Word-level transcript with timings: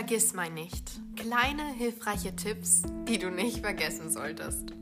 Vergiss 0.00 0.32
mal 0.32 0.48
nicht. 0.48 0.92
Kleine 1.14 1.62
hilfreiche 1.76 2.34
Tipps, 2.34 2.84
die 3.06 3.18
du 3.18 3.28
nicht 3.28 3.58
vergessen 3.58 4.08
solltest. 4.08 4.72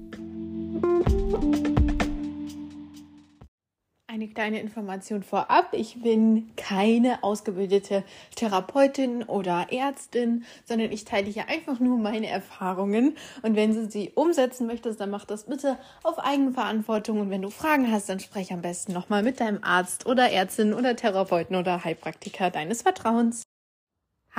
Eine 4.07 4.29
kleine 4.29 4.61
Information 4.61 5.25
vorab. 5.25 5.71
Ich 5.73 6.01
bin 6.01 6.53
keine 6.55 7.25
ausgebildete 7.25 8.05
Therapeutin 8.37 9.25
oder 9.25 9.67
Ärztin, 9.73 10.45
sondern 10.65 10.93
ich 10.93 11.05
teile 11.05 11.27
hier 11.27 11.49
einfach 11.49 11.81
nur 11.81 11.99
meine 11.99 12.29
Erfahrungen. 12.29 13.17
Und 13.43 13.57
wenn 13.57 13.75
du 13.75 13.91
sie 13.91 14.13
umsetzen 14.15 14.69
möchtest, 14.69 15.01
dann 15.01 15.11
mach 15.11 15.25
das 15.25 15.47
bitte 15.47 15.79
auf 16.05 16.21
Eigenverantwortung. 16.21 17.19
Und 17.19 17.31
wenn 17.31 17.43
du 17.43 17.51
Fragen 17.51 17.91
hast, 17.91 18.09
dann 18.09 18.21
sprech 18.21 18.53
am 18.53 18.63
besten 18.63 18.93
nochmal 18.93 19.25
mit 19.25 19.41
deinem 19.41 19.65
Arzt 19.65 20.07
oder 20.07 20.31
Ärztin 20.31 20.75
oder 20.75 20.95
Therapeuten 20.95 21.57
oder 21.57 21.83
Heilpraktiker 21.83 22.51
deines 22.51 22.83
Vertrauens. 22.83 23.48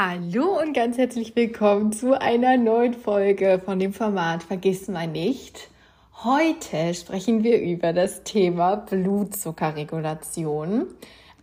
Hallo 0.01 0.57
und 0.57 0.71
ganz 0.71 0.97
herzlich 0.97 1.35
willkommen 1.35 1.91
zu 1.91 2.21
einer 2.21 2.55
neuen 2.55 2.93
Folge 2.93 3.61
von 3.65 3.79
dem 3.79 3.91
Format 3.91 4.43
Vergiss 4.43 4.87
mal 4.87 5.07
nicht. 5.07 5.69
Heute 6.23 6.93
sprechen 6.93 7.43
wir 7.43 7.61
über 7.61 7.91
das 7.91 8.23
Thema 8.23 8.77
Blutzuckerregulation. 8.77 10.85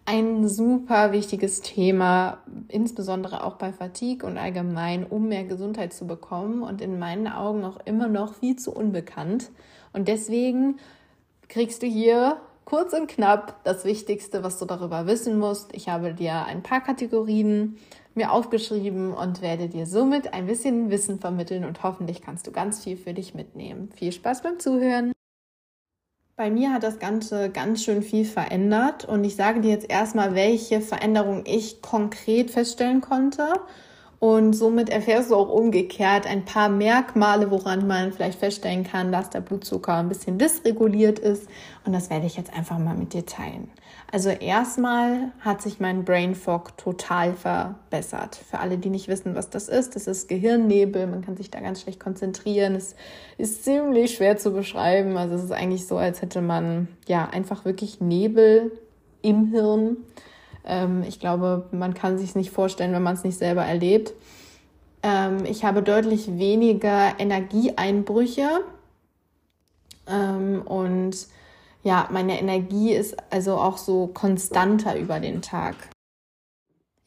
Ein 0.07 0.49
super 0.49 1.13
wichtiges 1.13 1.61
Thema, 1.61 2.39
insbesondere 2.69 3.45
auch 3.45 3.57
bei 3.57 3.75
Fatigue 3.75 4.27
und 4.27 4.39
allgemein, 4.39 5.05
um 5.05 5.29
mehr 5.29 5.45
Gesundheit 5.45 5.93
zu 5.93 6.07
bekommen 6.07 6.63
und 6.63 6.81
in 6.81 6.99
meinen 6.99 7.29
Augen 7.29 7.63
auch 7.63 7.81
immer 7.85 8.09
noch 8.09 8.37
viel 8.37 8.57
zu 8.57 8.75
unbekannt. 8.75 9.51
Und 9.93 10.09
deswegen 10.09 10.79
kriegst 11.49 11.83
du 11.83 11.87
hier 11.87 12.39
kurz 12.67 12.93
und 12.93 13.07
knapp 13.07 13.65
das 13.65 13.85
Wichtigste, 13.87 14.43
was 14.43 14.59
du 14.59 14.67
darüber 14.67 15.07
wissen 15.07 15.39
musst. 15.39 15.75
Ich 15.75 15.89
habe 15.89 16.13
dir 16.13 16.45
ein 16.45 16.63
paar 16.63 16.83
Kategorien 16.83 17.79
mir 18.15 18.33
aufgeschrieben 18.33 19.13
und 19.13 19.41
werde 19.41 19.69
dir 19.69 19.87
somit 19.87 20.35
ein 20.35 20.47
bisschen 20.47 20.91
Wissen 20.91 21.21
vermitteln 21.21 21.65
und 21.65 21.83
hoffentlich 21.83 22.21
kannst 22.21 22.47
du 22.47 22.53
ganz 22.53 22.83
viel 22.83 22.97
für 22.97 23.15
dich 23.15 23.35
mitnehmen. 23.35 23.91
Viel 23.95 24.13
Spaß 24.13 24.43
beim 24.43 24.59
Zuhören! 24.59 25.13
Bei 26.35 26.51
mir 26.51 26.73
hat 26.73 26.83
das 26.83 26.99
Ganze 26.99 27.49
ganz 27.51 27.83
schön 27.83 28.03
viel 28.03 28.27
verändert 28.27 29.07
und 29.07 29.25
ich 29.25 29.37
sage 29.37 29.61
dir 29.61 29.71
jetzt 29.71 29.89
erstmal, 29.89 30.35
welche 30.35 30.83
Veränderungen 30.83 31.45
ich 31.47 31.81
konkret 31.81 32.51
feststellen 32.51 33.01
konnte 33.01 33.55
und 34.19 34.55
somit 34.55 34.89
erfährst 34.89 35.31
du 35.31 35.35
auch 35.35 35.51
umgekehrt 35.51 36.27
ein 36.27 36.45
paar 36.45 36.71
Merkmale, 36.71 37.51
woran 37.51 37.87
man 37.87 38.13
vielleicht 38.13 38.39
feststellen 38.39 38.85
kann, 38.85 39.13
dass 39.13 39.29
der 39.29 39.41
Blutzucker 39.41 39.95
ein 39.95 40.09
bisschen 40.09 40.39
dysreguliert 40.39 41.19
ist. 41.19 41.49
Und 41.85 41.93
das 41.93 42.09
werde 42.09 42.25
ich 42.27 42.37
jetzt 42.37 42.53
einfach 42.55 42.79
mal 42.79 42.95
mit 42.95 43.13
dir 43.13 43.27
teilen. 43.27 43.69
Also 44.11 44.31
erstmal 44.31 45.33
hat 45.41 45.61
sich 45.61 45.81
mein 45.81 46.05
Brain 46.05 46.35
Fog 46.35 46.79
total 46.79 47.35
verbessert. 47.35 48.37
Für 48.37 48.61
alle, 48.61 48.79
die 48.79 48.89
nicht 48.89 49.09
wissen, 49.09 49.35
was 49.35 49.51
das 49.51 49.69
ist, 49.69 49.97
das 49.97 50.07
ist 50.07 50.29
Gehirnnebel. 50.29 51.07
Man 51.07 51.23
kann 51.23 51.37
sich 51.37 51.51
da 51.51 51.61
ganz 51.61 51.83
schlecht 51.83 52.01
konzentrieren. 52.01 52.75
Es 52.75 52.95
ist 53.37 53.65
ziemlich 53.65 54.15
schwer 54.15 54.39
zu 54.39 54.53
beschreiben. 54.53 55.19
Also 55.19 55.35
es 55.35 55.45
ist 55.45 55.53
eigentlich 55.53 55.87
so, 55.87 55.99
als 55.99 56.23
hätte 56.23 56.41
man 56.41 56.89
ja 57.07 57.29
einfach 57.29 57.67
wirklich 57.67 58.01
Nebel 58.01 58.73
im 59.21 59.47
Hirn. 59.47 59.99
Ähm, 60.67 61.05
ich 61.07 61.21
glaube, 61.21 61.67
man 61.73 61.95
kann 61.95 62.19
sich 62.19 62.35
nicht 62.35 62.51
vorstellen, 62.51 62.93
wenn 62.93 63.03
man 63.03 63.15
es 63.15 63.25
nicht 63.25 63.39
selber 63.39 63.65
erlebt. 63.65 64.13
Ähm, 65.03 65.45
ich 65.45 65.65
habe 65.65 65.83
deutlich 65.83 66.39
weniger 66.39 67.19
Energieeinbrüche 67.19 68.49
ähm, 70.09 70.63
und 70.63 71.27
ja, 71.83 72.09
meine 72.11 72.41
Energie 72.41 72.93
ist 72.93 73.17
also 73.31 73.57
auch 73.57 73.79
so 73.79 74.09
konstanter 74.09 74.99
über 74.99 75.21
den 75.21 75.43
Tag. 75.43 75.77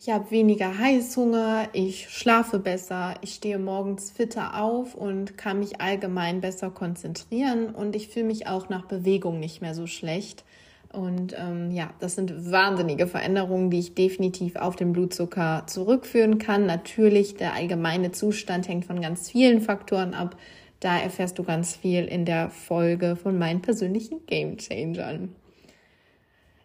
Ich 0.01 0.09
habe 0.09 0.31
weniger 0.31 0.77
Heißhunger, 0.77 1.67
ich 1.73 2.07
schlafe 2.09 2.57
besser, 2.57 3.15
ich 3.19 3.33
stehe 3.33 3.59
morgens 3.59 4.11
fitter 4.11 4.61
auf 4.63 4.95
und 4.95 5.37
kann 5.37 5.59
mich 5.59 5.81
allgemein 5.81 6.39
besser 6.39 6.69
konzentrieren 6.69 7.75
und 7.75 7.97
ich 7.97 8.07
fühle 8.07 8.27
mich 8.27 8.47
auch 8.47 8.69
nach 8.69 8.85
Bewegung 8.85 9.41
nicht 9.41 9.61
mehr 9.61 9.75
so 9.75 9.87
schlecht. 9.87 10.45
Und 10.91 11.35
ähm, 11.37 11.69
ja, 11.71 11.91
das 11.99 12.15
sind 12.15 12.51
wahnsinnige 12.51 13.05
Veränderungen, 13.05 13.69
die 13.69 13.79
ich 13.79 13.93
definitiv 13.93 14.55
auf 14.55 14.75
den 14.75 14.91
Blutzucker 14.91 15.63
zurückführen 15.67 16.39
kann. 16.39 16.65
Natürlich, 16.65 17.35
der 17.35 17.53
allgemeine 17.53 18.11
Zustand 18.11 18.67
hängt 18.67 18.85
von 18.85 18.99
ganz 18.99 19.29
vielen 19.29 19.61
Faktoren 19.61 20.15
ab. 20.15 20.35
Da 20.79 20.97
erfährst 20.97 21.37
du 21.37 21.43
ganz 21.43 21.75
viel 21.75 22.05
in 22.05 22.25
der 22.25 22.49
Folge 22.49 23.15
von 23.15 23.37
meinen 23.37 23.61
persönlichen 23.61 24.25
Game 24.25 24.57
Changern. 24.57 25.35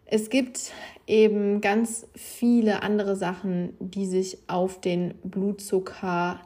Es 0.05 0.29
gibt 0.29 0.71
eben 1.05 1.61
ganz 1.61 2.07
viele 2.15 2.81
andere 2.81 3.15
Sachen, 3.15 3.73
die 3.79 4.05
sich 4.05 4.37
auf 4.47 4.79
den 4.79 5.15
Blutzucker 5.23 6.39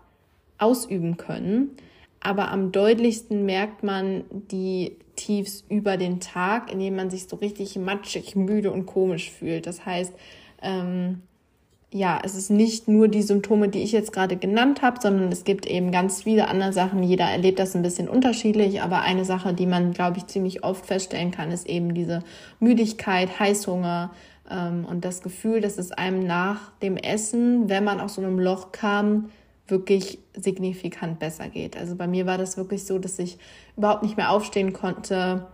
ausüben 0.58 1.18
können. 1.18 1.78
Aber 2.22 2.52
am 2.52 2.72
deutlichsten 2.72 3.46
merkt 3.46 3.84
man 3.84 4.24
die 4.32 4.98
Tiefs 5.30 5.64
über 5.70 5.96
den 5.98 6.20
Tag, 6.20 6.72
indem 6.72 6.96
man 6.96 7.12
sich 7.12 7.28
so 7.28 7.36
richtig 7.36 7.78
matschig, 7.78 8.36
müde 8.36 8.72
und 8.72 8.88
komisch 8.88 9.30
fühlt. 9.30 9.68
Das 9.68 9.86
heißt, 9.86 10.12
ähm, 10.64 11.22
ja, 11.92 12.20
es 12.24 12.34
ist 12.34 12.50
nicht 12.50 12.88
nur 12.88 13.08
die 13.08 13.22
Symptome, 13.22 13.70
die 13.70 13.84
ich 13.84 13.92
jetzt 13.92 14.12
gerade 14.12 14.38
genannt 14.38 14.82
habe, 14.82 14.98
sondern 15.00 15.32
es 15.32 15.44
gibt 15.44 15.68
eben 15.68 15.92
ganz 15.92 16.24
viele 16.24 16.48
andere 16.48 16.74
Sachen. 16.74 17.04
Jeder 17.04 17.26
erlebt 17.26 17.60
das 17.60 17.76
ein 17.76 17.84
bisschen 17.84 18.10
unterschiedlich, 18.10 18.82
aber 18.82 19.02
eine 19.02 19.24
Sache, 19.24 19.54
die 19.54 19.68
man, 19.68 19.94
glaube 19.94 20.18
ich, 20.18 20.26
ziemlich 20.26 20.64
oft 20.64 20.88
feststellen 20.88 21.30
kann, 21.30 21.52
ist 21.52 21.70
eben 21.70 21.94
diese 21.94 22.24
Müdigkeit, 22.60 23.40
Heißhunger 23.40 24.10
ähm, 24.50 24.84
und 24.90 25.06
das 25.06 25.22
Gefühl, 25.22 25.62
dass 25.62 25.78
es 25.78 25.92
einem 25.92 26.26
nach 26.26 26.72
dem 26.82 26.98
Essen, 26.98 27.70
wenn 27.70 27.84
man 27.84 28.00
aus 28.00 28.16
so 28.16 28.22
einem 28.22 28.40
Loch 28.40 28.72
kam, 28.72 29.30
wirklich 29.70 30.20
signifikant 30.36 31.20
besser 31.20 31.50
geht. 31.50 31.78
Also 31.78 31.96
bei 31.96 32.08
mir 32.08 32.26
war 32.26 32.38
das 32.38 32.58
wirklich 32.58 32.86
so, 32.86 33.00
dass 33.00 33.20
ich 33.20 33.38
überhaupt 33.78 34.04
nicht 34.04 34.18
mehr 34.18 34.32
aufstehen 34.32 34.74
konnte, 34.74 35.48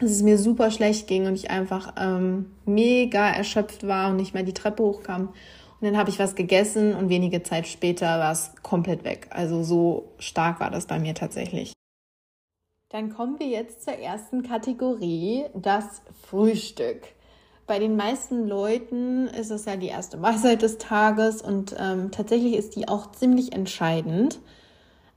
dass 0.00 0.10
es 0.10 0.22
mir 0.22 0.38
super 0.38 0.70
schlecht 0.70 1.06
ging 1.06 1.26
und 1.26 1.34
ich 1.34 1.50
einfach 1.50 1.94
ähm, 1.98 2.50
mega 2.64 3.30
erschöpft 3.30 3.86
war 3.86 4.10
und 4.10 4.16
nicht 4.16 4.34
mehr 4.34 4.42
die 4.42 4.54
Treppe 4.54 4.82
hochkam. 4.82 5.28
Und 5.80 5.86
dann 5.88 5.96
habe 5.96 6.10
ich 6.10 6.18
was 6.18 6.34
gegessen 6.34 6.94
und 6.94 7.08
wenige 7.08 7.42
Zeit 7.42 7.66
später 7.66 8.06
war 8.06 8.32
es 8.32 8.52
komplett 8.62 9.04
weg. 9.04 9.28
Also 9.30 9.62
so 9.62 10.08
stark 10.18 10.60
war 10.60 10.70
das 10.70 10.86
bei 10.86 10.98
mir 10.98 11.14
tatsächlich. 11.14 11.72
Dann 12.88 13.12
kommen 13.12 13.38
wir 13.38 13.48
jetzt 13.48 13.82
zur 13.82 13.94
ersten 13.94 14.42
Kategorie, 14.42 15.44
das 15.54 16.02
Frühstück. 16.22 17.02
Bei 17.66 17.80
den 17.80 17.96
meisten 17.96 18.46
Leuten 18.46 19.26
ist 19.26 19.50
es 19.50 19.64
ja 19.64 19.76
die 19.76 19.88
erste 19.88 20.16
Mahlzeit 20.16 20.62
des 20.62 20.78
Tages 20.78 21.42
und 21.42 21.74
ähm, 21.78 22.12
tatsächlich 22.12 22.54
ist 22.54 22.76
die 22.76 22.86
auch 22.86 23.10
ziemlich 23.10 23.52
entscheidend. 23.52 24.38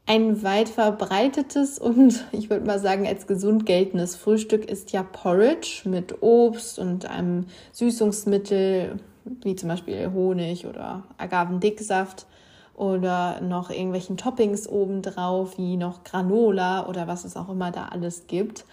Ein 0.07 0.41
weit 0.41 0.67
verbreitetes 0.67 1.77
und 1.79 2.25
ich 2.31 2.49
würde 2.49 2.65
mal 2.65 2.79
sagen 2.79 3.05
als 3.05 3.27
gesund 3.27 3.67
geltendes 3.67 4.15
Frühstück 4.15 4.65
ist 4.65 4.91
ja 4.91 5.03
Porridge 5.03 5.81
mit 5.85 6.23
Obst 6.23 6.79
und 6.79 7.05
einem 7.05 7.45
Süßungsmittel 7.71 8.99
wie 9.43 9.55
zum 9.55 9.69
Beispiel 9.69 10.11
Honig 10.11 10.65
oder 10.65 11.03
Agavendicksaft 11.19 12.25
oder 12.73 13.41
noch 13.41 13.69
irgendwelchen 13.69 14.17
Toppings 14.17 14.67
obendrauf 14.67 15.59
wie 15.59 15.77
noch 15.77 16.03
Granola 16.03 16.87
oder 16.87 17.07
was 17.07 17.25
es 17.25 17.35
auch 17.35 17.49
immer 17.49 17.69
da 17.69 17.89
alles 17.89 18.25
gibt. 18.25 18.65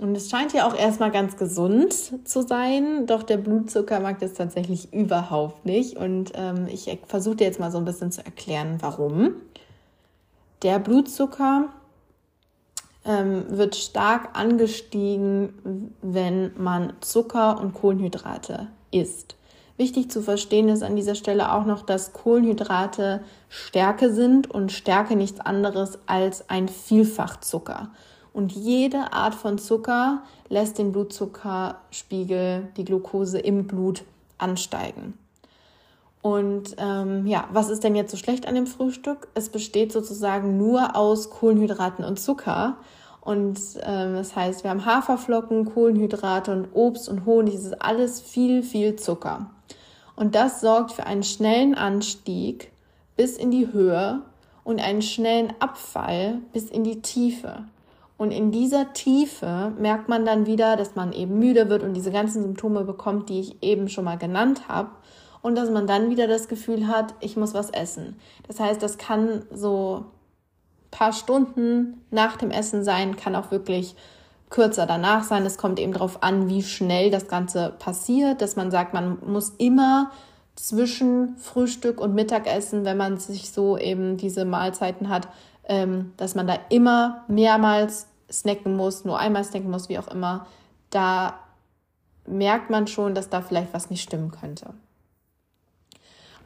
Und 0.00 0.16
es 0.16 0.28
scheint 0.28 0.52
ja 0.52 0.66
auch 0.66 0.74
erstmal 0.74 1.12
ganz 1.12 1.36
gesund 1.36 1.94
zu 2.26 2.42
sein, 2.42 3.06
doch 3.06 3.22
der 3.22 3.36
Blutzucker 3.36 4.00
mag 4.00 4.18
das 4.18 4.34
tatsächlich 4.34 4.92
überhaupt 4.92 5.64
nicht. 5.64 5.96
Und 5.96 6.32
ähm, 6.34 6.66
ich 6.66 6.98
versuche 7.06 7.36
dir 7.36 7.44
jetzt 7.44 7.60
mal 7.60 7.70
so 7.70 7.78
ein 7.78 7.84
bisschen 7.84 8.10
zu 8.10 8.24
erklären, 8.24 8.78
warum. 8.80 9.34
Der 10.62 10.80
Blutzucker 10.80 11.68
ähm, 13.04 13.44
wird 13.48 13.76
stark 13.76 14.30
angestiegen, 14.36 15.94
wenn 16.02 16.50
man 16.56 16.94
Zucker 17.00 17.60
und 17.60 17.74
Kohlenhydrate 17.74 18.66
isst. 18.90 19.36
Wichtig 19.76 20.10
zu 20.10 20.22
verstehen 20.22 20.68
ist 20.68 20.82
an 20.82 20.96
dieser 20.96 21.16
Stelle 21.16 21.52
auch 21.52 21.66
noch, 21.66 21.82
dass 21.82 22.12
Kohlenhydrate 22.12 23.22
Stärke 23.48 24.12
sind 24.12 24.50
und 24.50 24.70
Stärke 24.72 25.16
nichts 25.16 25.40
anderes 25.40 25.98
als 26.06 26.48
ein 26.48 26.68
Vielfachzucker. 26.68 27.90
Und 28.34 28.52
jede 28.52 29.12
Art 29.12 29.34
von 29.34 29.58
Zucker 29.58 30.22
lässt 30.48 30.78
den 30.78 30.90
Blutzuckerspiegel, 30.90 32.68
die 32.76 32.84
Glucose 32.84 33.38
im 33.38 33.68
Blut 33.68 34.02
ansteigen. 34.38 35.16
Und 36.20 36.74
ähm, 36.78 37.26
ja, 37.26 37.46
was 37.52 37.70
ist 37.70 37.84
denn 37.84 37.94
jetzt 37.94 38.10
so 38.10 38.16
schlecht 38.16 38.48
an 38.48 38.56
dem 38.56 38.66
Frühstück? 38.66 39.28
Es 39.34 39.50
besteht 39.50 39.92
sozusagen 39.92 40.58
nur 40.58 40.96
aus 40.96 41.30
Kohlenhydraten 41.30 42.04
und 42.04 42.18
Zucker. 42.18 42.76
Und 43.20 43.60
ähm, 43.82 44.14
das 44.14 44.34
heißt, 44.34 44.64
wir 44.64 44.70
haben 44.70 44.84
Haferflocken, 44.84 45.66
Kohlenhydrate 45.66 46.50
und 46.50 46.68
Obst 46.72 47.08
und 47.08 47.26
Honig. 47.26 47.54
Das 47.54 47.64
ist 47.64 47.82
alles 47.82 48.20
viel, 48.20 48.64
viel 48.64 48.96
Zucker. 48.96 49.50
Und 50.16 50.34
das 50.34 50.60
sorgt 50.60 50.90
für 50.92 51.06
einen 51.06 51.22
schnellen 51.22 51.74
Anstieg 51.76 52.72
bis 53.16 53.36
in 53.36 53.52
die 53.52 53.72
Höhe 53.72 54.22
und 54.64 54.80
einen 54.80 55.02
schnellen 55.02 55.52
Abfall 55.60 56.38
bis 56.52 56.68
in 56.68 56.82
die 56.82 57.00
Tiefe. 57.00 57.64
Und 58.16 58.30
in 58.30 58.52
dieser 58.52 58.92
Tiefe 58.92 59.72
merkt 59.78 60.08
man 60.08 60.24
dann 60.24 60.46
wieder, 60.46 60.76
dass 60.76 60.94
man 60.94 61.12
eben 61.12 61.38
müde 61.38 61.68
wird 61.68 61.82
und 61.82 61.94
diese 61.94 62.12
ganzen 62.12 62.42
Symptome 62.42 62.84
bekommt, 62.84 63.28
die 63.28 63.40
ich 63.40 63.62
eben 63.62 63.88
schon 63.88 64.04
mal 64.04 64.18
genannt 64.18 64.68
habe. 64.68 64.90
und 65.42 65.56
dass 65.56 65.68
man 65.68 65.86
dann 65.86 66.08
wieder 66.08 66.26
das 66.26 66.48
Gefühl 66.48 66.88
hat, 66.88 67.14
ich 67.20 67.36
muss 67.36 67.52
was 67.52 67.68
essen. 67.68 68.16
Das 68.48 68.60
heißt, 68.60 68.82
das 68.82 68.96
kann 68.96 69.42
so 69.52 70.06
paar 70.90 71.12
Stunden 71.12 72.00
nach 72.10 72.36
dem 72.36 72.50
Essen 72.50 72.82
sein, 72.82 73.16
kann 73.16 73.36
auch 73.36 73.50
wirklich 73.50 73.94
kürzer 74.48 74.86
danach 74.86 75.24
sein. 75.24 75.44
Es 75.44 75.58
kommt 75.58 75.78
eben 75.80 75.92
darauf 75.92 76.22
an, 76.22 76.48
wie 76.48 76.62
schnell 76.62 77.10
das 77.10 77.28
Ganze 77.28 77.74
passiert, 77.78 78.40
dass 78.40 78.56
man 78.56 78.70
sagt, 78.70 78.94
man 78.94 79.18
muss 79.26 79.50
immer 79.58 80.12
zwischen 80.54 81.36
Frühstück 81.36 82.00
und 82.00 82.14
Mittagessen, 82.14 82.84
wenn 82.84 82.96
man 82.96 83.18
sich 83.18 83.50
so 83.50 83.76
eben 83.76 84.16
diese 84.16 84.44
Mahlzeiten 84.44 85.08
hat, 85.08 85.28
ähm, 85.68 86.12
dass 86.16 86.34
man 86.34 86.46
da 86.46 86.58
immer 86.68 87.24
mehrmals 87.28 88.06
snacken 88.30 88.76
muss, 88.76 89.04
nur 89.04 89.18
einmal 89.18 89.44
snacken 89.44 89.70
muss, 89.70 89.88
wie 89.88 89.98
auch 89.98 90.08
immer, 90.08 90.46
da 90.90 91.38
merkt 92.26 92.70
man 92.70 92.86
schon, 92.86 93.14
dass 93.14 93.28
da 93.28 93.42
vielleicht 93.42 93.74
was 93.74 93.90
nicht 93.90 94.02
stimmen 94.02 94.30
könnte. 94.30 94.74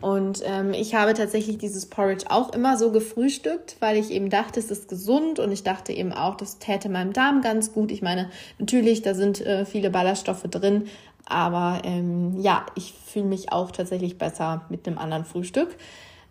Und 0.00 0.42
ähm, 0.44 0.72
ich 0.74 0.94
habe 0.94 1.12
tatsächlich 1.14 1.58
dieses 1.58 1.86
Porridge 1.86 2.26
auch 2.28 2.52
immer 2.52 2.76
so 2.76 2.92
gefrühstückt, 2.92 3.76
weil 3.80 3.96
ich 3.96 4.12
eben 4.12 4.30
dachte, 4.30 4.60
es 4.60 4.70
ist 4.70 4.88
gesund 4.88 5.40
und 5.40 5.50
ich 5.50 5.64
dachte 5.64 5.92
eben 5.92 6.12
auch, 6.12 6.36
das 6.36 6.58
täte 6.58 6.88
meinem 6.88 7.12
Darm 7.12 7.42
ganz 7.42 7.72
gut. 7.72 7.90
Ich 7.90 8.00
meine, 8.00 8.30
natürlich, 8.60 9.02
da 9.02 9.14
sind 9.14 9.40
äh, 9.40 9.64
viele 9.64 9.90
Ballaststoffe 9.90 10.44
drin, 10.44 10.86
aber 11.26 11.82
ähm, 11.82 12.40
ja, 12.40 12.64
ich 12.76 12.94
fühle 13.06 13.24
mich 13.24 13.52
auch 13.52 13.72
tatsächlich 13.72 14.18
besser 14.18 14.64
mit 14.68 14.86
einem 14.86 14.98
anderen 14.98 15.24
Frühstück. 15.24 15.76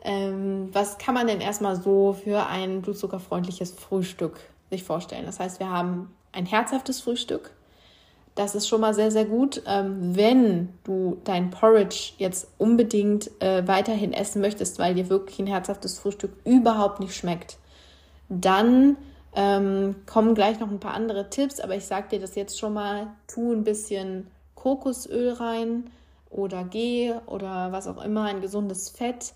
Ähm, 0.07 0.69
was 0.71 0.97
kann 0.97 1.13
man 1.13 1.27
denn 1.27 1.41
erstmal 1.41 1.75
so 1.75 2.13
für 2.13 2.47
ein 2.47 2.81
blutzuckerfreundliches 2.81 3.71
Frühstück 3.71 4.39
sich 4.69 4.83
vorstellen? 4.83 5.25
Das 5.25 5.39
heißt, 5.39 5.59
wir 5.59 5.69
haben 5.69 6.15
ein 6.31 6.45
herzhaftes 6.45 7.01
Frühstück, 7.01 7.51
das 8.35 8.55
ist 8.55 8.67
schon 8.67 8.81
mal 8.81 8.93
sehr, 8.93 9.11
sehr 9.11 9.25
gut. 9.25 9.63
Ähm, 9.65 10.15
wenn 10.15 10.69
du 10.85 11.17
dein 11.25 11.49
Porridge 11.49 12.13
jetzt 12.19 12.47
unbedingt 12.57 13.29
äh, 13.41 13.67
weiterhin 13.67 14.13
essen 14.13 14.41
möchtest, 14.41 14.79
weil 14.79 14.95
dir 14.95 15.09
wirklich 15.09 15.39
ein 15.39 15.47
herzhaftes 15.47 15.99
Frühstück 15.99 16.31
überhaupt 16.45 16.99
nicht 16.99 17.15
schmeckt, 17.15 17.57
dann 18.29 18.95
ähm, 19.35 19.95
kommen 20.05 20.35
gleich 20.35 20.59
noch 20.59 20.69
ein 20.69 20.79
paar 20.79 20.93
andere 20.93 21.29
Tipps, 21.29 21.59
aber 21.59 21.75
ich 21.75 21.85
sage 21.85 22.09
dir 22.11 22.19
das 22.19 22.35
jetzt 22.35 22.57
schon 22.59 22.73
mal, 22.73 23.07
tu 23.27 23.51
ein 23.51 23.63
bisschen 23.63 24.27
Kokosöl 24.55 25.33
rein 25.33 25.89
oder 26.29 26.63
Geh 26.63 27.13
oder 27.25 27.71
was 27.71 27.87
auch 27.87 28.01
immer, 28.01 28.23
ein 28.23 28.41
gesundes 28.41 28.89
Fett. 28.89 29.33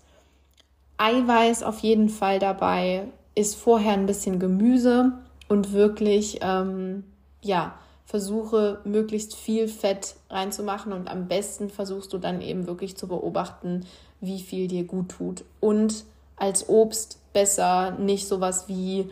Eiweiß 1.02 1.64
auf 1.64 1.80
jeden 1.80 2.08
Fall 2.08 2.38
dabei, 2.38 3.08
ist 3.34 3.56
vorher 3.56 3.94
ein 3.94 4.06
bisschen 4.06 4.38
Gemüse 4.38 5.12
und 5.48 5.72
wirklich, 5.72 6.38
ähm, 6.42 7.02
ja, 7.40 7.74
versuche 8.04 8.80
möglichst 8.84 9.34
viel 9.34 9.66
Fett 9.66 10.14
reinzumachen 10.30 10.92
und 10.92 11.08
am 11.08 11.26
besten 11.26 11.70
versuchst 11.70 12.12
du 12.12 12.18
dann 12.18 12.40
eben 12.40 12.68
wirklich 12.68 12.96
zu 12.96 13.08
beobachten, 13.08 13.84
wie 14.20 14.38
viel 14.38 14.68
dir 14.68 14.84
gut 14.84 15.08
tut. 15.08 15.44
Und 15.58 16.04
als 16.36 16.68
Obst 16.68 17.18
besser 17.32 17.92
nicht 17.92 18.28
sowas 18.28 18.68
wie 18.68 19.10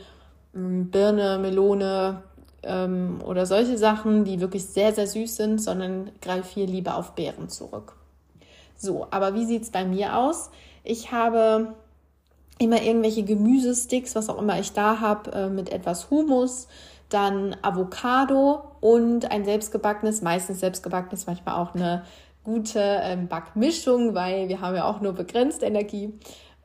ähm, 0.54 0.90
Birne, 0.90 1.38
Melone 1.38 2.22
ähm, 2.62 3.18
oder 3.26 3.46
solche 3.46 3.78
Sachen, 3.78 4.24
die 4.24 4.40
wirklich 4.40 4.66
sehr, 4.66 4.92
sehr 4.92 5.08
süß 5.08 5.34
sind, 5.36 5.60
sondern 5.60 6.12
greif 6.22 6.50
hier 6.50 6.66
lieber 6.66 6.96
auf 6.96 7.16
Beeren 7.16 7.48
zurück. 7.48 7.96
So, 8.76 9.08
aber 9.10 9.34
wie 9.34 9.44
sieht 9.44 9.62
es 9.62 9.70
bei 9.70 9.84
mir 9.84 10.16
aus? 10.16 10.50
Ich 10.84 11.12
habe 11.12 11.74
immer 12.58 12.82
irgendwelche 12.82 13.22
Gemüsesticks, 13.22 14.14
was 14.14 14.28
auch 14.28 14.38
immer 14.38 14.58
ich 14.60 14.72
da 14.72 15.00
habe, 15.00 15.32
äh, 15.32 15.48
mit 15.48 15.70
etwas 15.70 16.10
Humus, 16.10 16.68
dann 17.08 17.56
Avocado 17.62 18.62
und 18.80 19.30
ein 19.30 19.44
selbstgebackenes, 19.44 20.22
meistens 20.22 20.60
selbstgebackenes, 20.60 21.26
manchmal 21.26 21.56
auch 21.56 21.74
eine 21.74 22.04
gute 22.44 22.80
ähm, 22.80 23.28
Backmischung, 23.28 24.14
weil 24.14 24.48
wir 24.48 24.60
haben 24.60 24.76
ja 24.76 24.84
auch 24.84 25.00
nur 25.00 25.12
begrenzt 25.12 25.62
Energie 25.62 26.12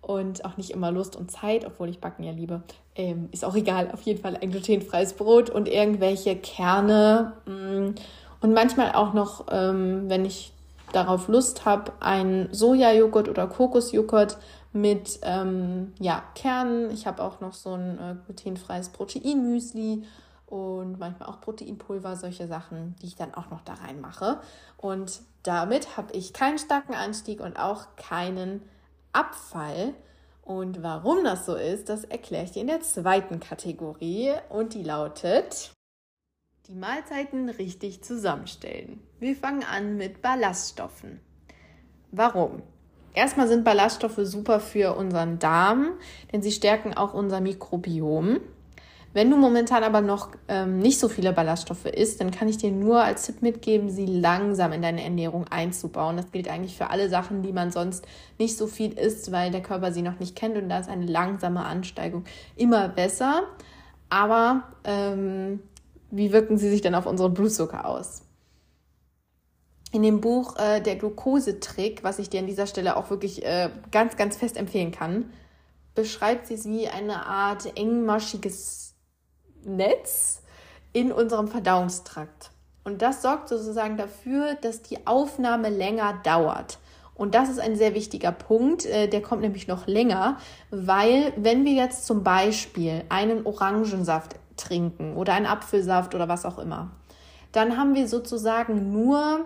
und 0.02 0.46
auch 0.46 0.56
nicht 0.58 0.70
immer 0.70 0.92
Lust 0.92 1.16
und 1.16 1.32
Zeit, 1.32 1.66
obwohl 1.66 1.90
ich 1.90 2.00
Backen 2.00 2.24
ja 2.24 2.32
liebe. 2.32 2.62
Ähm, 2.96 3.30
ist 3.32 3.44
auch 3.44 3.56
egal, 3.56 3.90
auf 3.92 4.02
jeden 4.04 4.22
Fall 4.22 4.38
ein 4.38 4.52
glutenfreies 4.52 5.14
Brot 5.14 5.50
und 5.50 5.68
irgendwelche 5.68 6.36
Kerne 6.36 7.34
mm, 7.46 7.96
und 8.42 8.54
manchmal 8.54 8.94
auch 8.94 9.14
noch, 9.14 9.46
ähm, 9.52 10.04
wenn 10.08 10.24
ich 10.24 10.54
darauf 10.96 11.28
Lust 11.28 11.66
habe, 11.66 11.94
ein 12.00 12.50
Sojajoghurt 12.52 13.30
oder 13.30 13.48
Kokosjoghurt 13.48 14.38
mit 14.74 15.20
ähm, 15.24 15.94
ja, 16.00 16.24
Kernen. 16.36 16.92
Ich 16.92 17.08
habe 17.08 17.24
auch 17.24 17.40
noch 17.40 17.54
so 17.54 17.74
ein 17.74 17.98
äh, 17.98 18.16
glutenfreies 18.26 18.90
Proteinmüsli 18.90 20.04
und 20.48 21.00
manchmal 21.00 21.30
auch 21.30 21.42
Proteinpulver, 21.42 22.16
solche 22.16 22.48
Sachen, 22.48 22.96
die 23.02 23.08
ich 23.08 23.16
dann 23.16 23.34
auch 23.34 23.50
noch 23.50 23.62
da 23.62 23.74
reinmache. 23.74 24.40
Und 24.78 25.22
damit 25.44 25.98
habe 25.98 26.14
ich 26.14 26.34
keinen 26.34 26.58
starken 26.58 26.94
Anstieg 26.94 27.40
und 27.40 27.58
auch 27.58 27.96
keinen 27.96 28.62
Abfall. 29.14 29.94
Und 30.44 30.84
warum 30.84 31.24
das 31.24 31.46
so 31.46 31.56
ist, 31.56 31.90
das 31.90 32.04
erkläre 32.04 32.44
ich 32.44 32.52
dir 32.52 32.62
in 32.62 32.68
der 32.68 32.82
zweiten 32.82 33.40
Kategorie 33.40 34.34
und 34.50 34.74
die 34.74 34.84
lautet 34.84 35.72
die 36.68 36.76
Mahlzeiten 36.76 37.50
richtig 37.50 38.04
zusammenstellen. 38.04 39.00
Wir 39.20 39.36
fangen 39.36 39.64
an 39.64 39.98
mit 39.98 40.22
Ballaststoffen. 40.22 41.20
Warum? 42.12 42.64
Erstmal 43.14 43.48
sind 43.48 43.64
Ballaststoffe 43.64 44.20
super 44.24 44.60
für 44.60 44.96
unseren 44.96 45.38
Darm, 45.38 45.92
denn 46.32 46.42
sie 46.42 46.52
stärken 46.52 46.94
auch 46.96 47.14
unser 47.14 47.40
Mikrobiom. 47.40 48.40
Wenn 49.14 49.30
du 49.30 49.38
momentan 49.38 49.84
aber 49.84 50.02
noch 50.02 50.32
ähm, 50.50 50.80
nicht 50.80 51.00
so 51.00 51.08
viele 51.08 51.32
Ballaststoffe 51.32 51.86
isst, 51.86 52.20
dann 52.20 52.32
kann 52.32 52.50
ich 52.50 52.58
dir 52.58 52.72
nur 52.72 53.02
als 53.02 53.26
Tipp 53.26 53.42
mitgeben, 53.42 53.90
sie 53.90 54.06
langsam 54.06 54.74
in 54.74 54.82
deine 54.82 55.04
Ernährung 55.04 55.46
einzubauen. 55.48 56.18
Das 56.18 56.32
gilt 56.32 56.50
eigentlich 56.50 56.76
für 56.76 56.90
alle 56.90 57.08
Sachen, 57.08 57.42
die 57.42 57.54
man 57.54 57.72
sonst 57.72 58.06
nicht 58.38 58.58
so 58.58 58.68
viel 58.68 58.92
isst, 58.92 59.32
weil 59.32 59.52
der 59.52 59.62
Körper 59.62 59.94
sie 59.94 60.02
noch 60.02 60.20
nicht 60.20 60.36
kennt 60.36 60.58
und 60.58 60.68
da 60.68 60.80
ist 60.80 60.90
eine 60.90 61.06
langsame 61.06 61.64
Ansteigung 61.64 62.26
immer 62.58 62.90
besser. 62.90 63.44
Aber 64.10 64.64
ähm, 64.84 65.62
wie 66.16 66.32
wirken 66.32 66.58
sie 66.58 66.70
sich 66.70 66.82
denn 66.82 66.96
auf 66.96 67.06
unseren 67.06 67.34
Blutzucker 67.34 67.86
aus? 67.86 68.22
In 69.92 70.02
dem 70.02 70.22
Buch 70.22 70.56
äh, 70.58 70.82
Der 70.82 70.96
Glukosetrick, 70.96 72.04
was 72.04 72.20
ich 72.20 72.30
dir 72.30 72.40
an 72.40 72.48
dieser 72.48 72.68
Stelle 72.68 72.96
auch 72.96 73.10
wirklich 73.10 73.46
äh, 73.46 73.70
ganz, 73.92 74.16
ganz 74.16 74.38
fest 74.38 74.56
empfehlen 74.56 74.92
kann, 74.92 75.32
beschreibt 75.94 76.48
sie 76.48 76.54
es 76.54 76.66
wie 76.66 76.88
eine 76.88 77.26
Art 77.26 77.78
engmaschiges 77.78 78.94
Netz 79.64 80.42
in 80.94 81.12
unserem 81.12 81.48
Verdauungstrakt. 81.48 82.52
Und 82.86 83.02
das 83.02 83.22
sorgt 83.22 83.50
sozusagen 83.50 83.98
dafür, 83.98 84.56
dass 84.62 84.82
die 84.82 85.06
Aufnahme 85.08 85.70
länger 85.70 86.20
dauert. 86.24 86.78
Und 87.16 87.34
das 87.34 87.50
ist 87.50 87.60
ein 87.60 87.76
sehr 87.76 87.94
wichtiger 87.94 88.32
Punkt, 88.32 88.86
äh, 88.86 89.08
der 89.08 89.22
kommt 89.22 89.42
nämlich 89.42 89.68
noch 89.68 89.88
länger, 89.88 90.38
weil 90.70 91.34
wenn 91.36 91.66
wir 91.66 91.74
jetzt 91.74 92.06
zum 92.06 92.24
Beispiel 92.24 93.04
einen 93.10 93.46
Orangensaft 93.46 94.36
trinken 94.58 95.16
oder 95.16 95.34
einen 95.34 95.46
Apfelsaft 95.46 96.16
oder 96.16 96.28
was 96.28 96.46
auch 96.46 96.60
immer, 96.60 96.92
dann 97.52 97.78
haben 97.78 97.96
wir 97.96 98.08
sozusagen 98.08 98.92
nur 98.92 99.46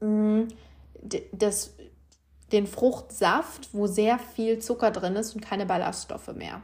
mh, 0.00 0.08
mm, 0.08 0.48
das, 1.32 1.74
den 2.52 2.66
Fruchtsaft, 2.66 3.68
wo 3.72 3.86
sehr 3.86 4.18
viel 4.18 4.58
Zucker 4.58 4.90
drin 4.90 5.16
ist 5.16 5.34
und 5.34 5.40
keine 5.40 5.66
Ballaststoffe 5.66 6.34
mehr. 6.34 6.62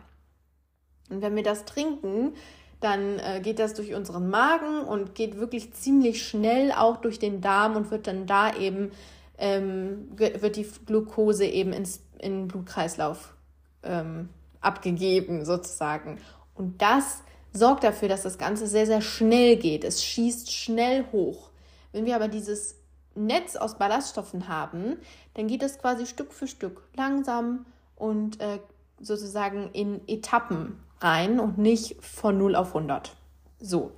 Und 1.11 1.23
wenn 1.23 1.37
wir 1.37 1.43
das 1.43 1.65
trinken, 1.65 2.33
dann 2.81 3.19
äh, 3.19 3.41
geht 3.43 3.59
das 3.59 3.75
durch 3.75 3.95
unseren 3.95 4.29
Magen 4.29 4.81
und 4.81 5.15
geht 5.15 5.39
wirklich 5.39 5.73
ziemlich 5.75 6.27
schnell 6.27 6.73
auch 6.73 6.99
durch 6.99 7.19
den 7.19 7.41
Darm 7.41 7.77
und 7.77 7.91
wird 7.91 8.07
dann 8.07 8.27
da 8.27 8.55
eben, 8.55 8.91
ähm, 9.39 10.09
wird 10.17 10.57
die 10.57 10.67
Glucose 10.87 11.47
eben 11.47 11.73
ins, 11.73 12.01
in 12.19 12.41
den 12.41 12.49
Blutkreislauf 12.49 13.35
ähm, 13.83 14.29
abgegeben 14.61 15.45
sozusagen. 15.45 16.19
Und 16.55 16.81
das 16.83 17.23
sorgt 17.54 17.84
dafür, 17.84 18.08
dass 18.08 18.23
das 18.23 18.37
Ganze 18.37 18.66
sehr, 18.66 18.84
sehr 18.84 19.00
schnell 19.00 19.56
geht. 19.56 19.84
Es 19.84 20.04
schießt 20.04 20.52
schnell 20.52 21.06
hoch. 21.12 21.50
Wenn 21.92 22.04
wir 22.04 22.16
aber 22.16 22.28
dieses 22.28 22.75
Netz 23.14 23.56
aus 23.56 23.78
Ballaststoffen 23.78 24.49
haben, 24.49 24.96
dann 25.34 25.46
geht 25.46 25.62
es 25.62 25.78
quasi 25.78 26.06
Stück 26.06 26.32
für 26.32 26.49
Stück 26.49 26.82
langsam 26.96 27.64
und 27.96 28.40
äh, 28.40 28.58
sozusagen 29.00 29.70
in 29.73 30.00
Etappen 30.08 30.80
rein 31.00 31.38
und 31.38 31.56
nicht 31.56 32.02
von 32.04 32.37
0 32.37 32.56
auf 32.56 32.75
100. 32.75 33.14
So. 33.61 33.92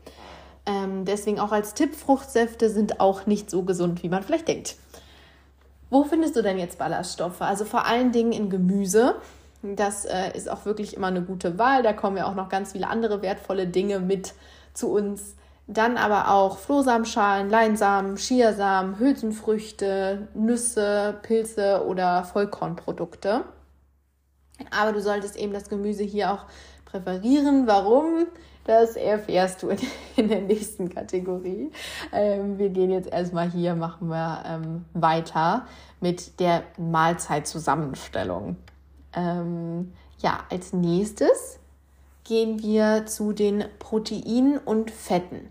Ähm, 0.67 1.05
deswegen 1.05 1.41
auch 1.41 1.53
als 1.53 1.75
Tipp, 1.75 1.95
Fruchtsäfte 1.95 2.69
sind 2.69 3.01
auch 3.01 3.27
nicht 3.27 3.51
so 3.51 3.63
gesund, 3.63 4.03
wie 4.03 4.09
man 4.09 4.23
vielleicht 4.23 4.49
denkt. 4.49 4.77
Wo 5.89 6.05
findest 6.05 6.37
du 6.37 6.43
denn 6.43 6.59
jetzt 6.59 6.79
Ballaststoffe? 6.79 7.41
Also 7.41 7.65
vor 7.65 7.87
allen 7.87 8.13
Dingen 8.13 8.33
in 8.33 8.51
Gemüse. 8.51 9.17
Das 9.75 10.05
äh, 10.05 10.31
ist 10.35 10.49
auch 10.49 10.65
wirklich 10.65 10.95
immer 10.97 11.09
eine 11.09 11.23
gute 11.23 11.59
Wahl. 11.59 11.83
Da 11.83 11.93
kommen 11.93 12.17
ja 12.17 12.29
auch 12.29 12.35
noch 12.35 12.49
ganz 12.49 12.73
viele 12.73 12.89
andere 12.89 13.23
wertvolle 13.23 13.67
Dinge 13.67 13.99
mit 13.99 14.35
zu 14.75 14.93
uns. 14.93 15.35
Dann 15.67 15.97
aber 15.97 16.31
auch 16.31 16.59
Flohsamenschalen, 16.59 17.51
Leinsamen, 17.51 18.17
Chiasamen, 18.17 19.01
Hülsenfrüchte, 19.01 20.29
Nüsse, 20.35 21.19
Pilze 21.23 21.85
oder 21.85 22.23
Vollkornprodukte. 22.23 23.43
Aber 24.71 24.93
du 24.93 25.01
solltest 25.01 25.37
eben 25.37 25.53
das 25.53 25.69
Gemüse 25.69 26.05
hier 26.05 26.33
auch 26.33 26.45
präferieren. 26.85 27.67
Warum? 27.67 28.27
Das 28.65 28.97
erfährst 28.97 29.63
du 29.63 29.69
in, 29.71 29.79
in 30.17 30.29
der 30.29 30.41
nächsten 30.41 30.89
Kategorie. 30.89 31.71
Ähm, 32.13 32.59
wir 32.59 32.69
gehen 32.71 32.91
jetzt 32.91 33.11
erstmal 33.13 33.51
hier, 33.51 33.75
machen 33.75 34.09
wir 34.09 34.43
ähm, 34.47 34.85
weiter 34.93 35.67
mit 36.01 36.39
der 36.41 36.63
Mahlzeitzusammenstellung. 36.79 38.57
Ähm, 39.17 39.93
ja, 40.19 40.45
als 40.51 40.73
nächstes 40.73 41.59
gehen 42.25 42.63
wir 42.63 43.07
zu 43.07 43.33
den 43.33 43.65
Proteinen 43.79 44.59
und 44.59 44.91
Fetten. 44.91 45.49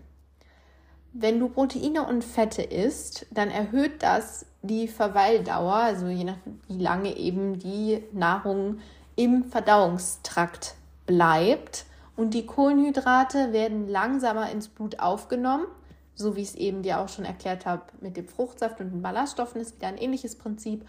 Wenn 1.12 1.40
du 1.40 1.48
Proteine 1.48 2.06
und 2.06 2.24
Fette 2.24 2.62
isst, 2.62 3.26
dann 3.30 3.50
erhöht 3.50 4.02
das 4.02 4.44
die 4.60 4.86
Verweildauer, 4.86 5.74
also 5.74 6.08
je 6.08 6.24
nachdem, 6.24 6.60
wie 6.68 6.78
lange 6.78 7.16
eben 7.16 7.58
die 7.58 8.02
Nahrung 8.12 8.80
im 9.16 9.44
Verdauungstrakt 9.44 10.74
bleibt. 11.06 11.86
Und 12.16 12.34
die 12.34 12.46
Kohlenhydrate 12.46 13.52
werden 13.52 13.88
langsamer 13.88 14.50
ins 14.50 14.68
Blut 14.68 15.00
aufgenommen, 15.00 15.66
so 16.14 16.36
wie 16.36 16.42
ich 16.42 16.50
es 16.50 16.54
eben 16.54 16.82
dir 16.82 17.00
auch 17.00 17.08
schon 17.08 17.24
erklärt 17.24 17.64
habe 17.64 17.82
mit 18.00 18.16
dem 18.16 18.28
Fruchtsaft 18.28 18.80
und 18.80 18.90
den 18.90 19.02
Ballaststoffen 19.02 19.60
ist 19.60 19.76
wieder 19.76 19.88
ein 19.88 19.98
ähnliches 19.98 20.36
Prinzip. 20.36 20.86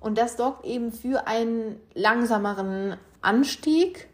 Und 0.00 0.18
das 0.18 0.36
sorgt 0.36 0.64
eben 0.64 0.92
für 0.92 1.26
einen 1.26 1.80
langsameren 1.94 2.96
Anstieg 3.22 4.08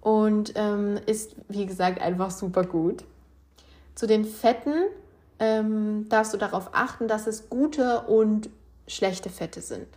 und 0.00 0.52
ähm, 0.56 0.98
ist, 1.06 1.36
wie 1.48 1.66
gesagt, 1.66 2.00
einfach 2.00 2.30
super 2.30 2.64
gut. 2.64 3.04
Zu 3.94 4.06
den 4.06 4.24
Fetten 4.24 4.74
ähm, 5.38 6.08
darfst 6.08 6.34
du 6.34 6.38
darauf 6.38 6.70
achten, 6.72 7.08
dass 7.08 7.26
es 7.26 7.48
gute 7.48 8.02
und 8.02 8.50
schlechte 8.86 9.30
Fette 9.30 9.60
sind 9.60 9.88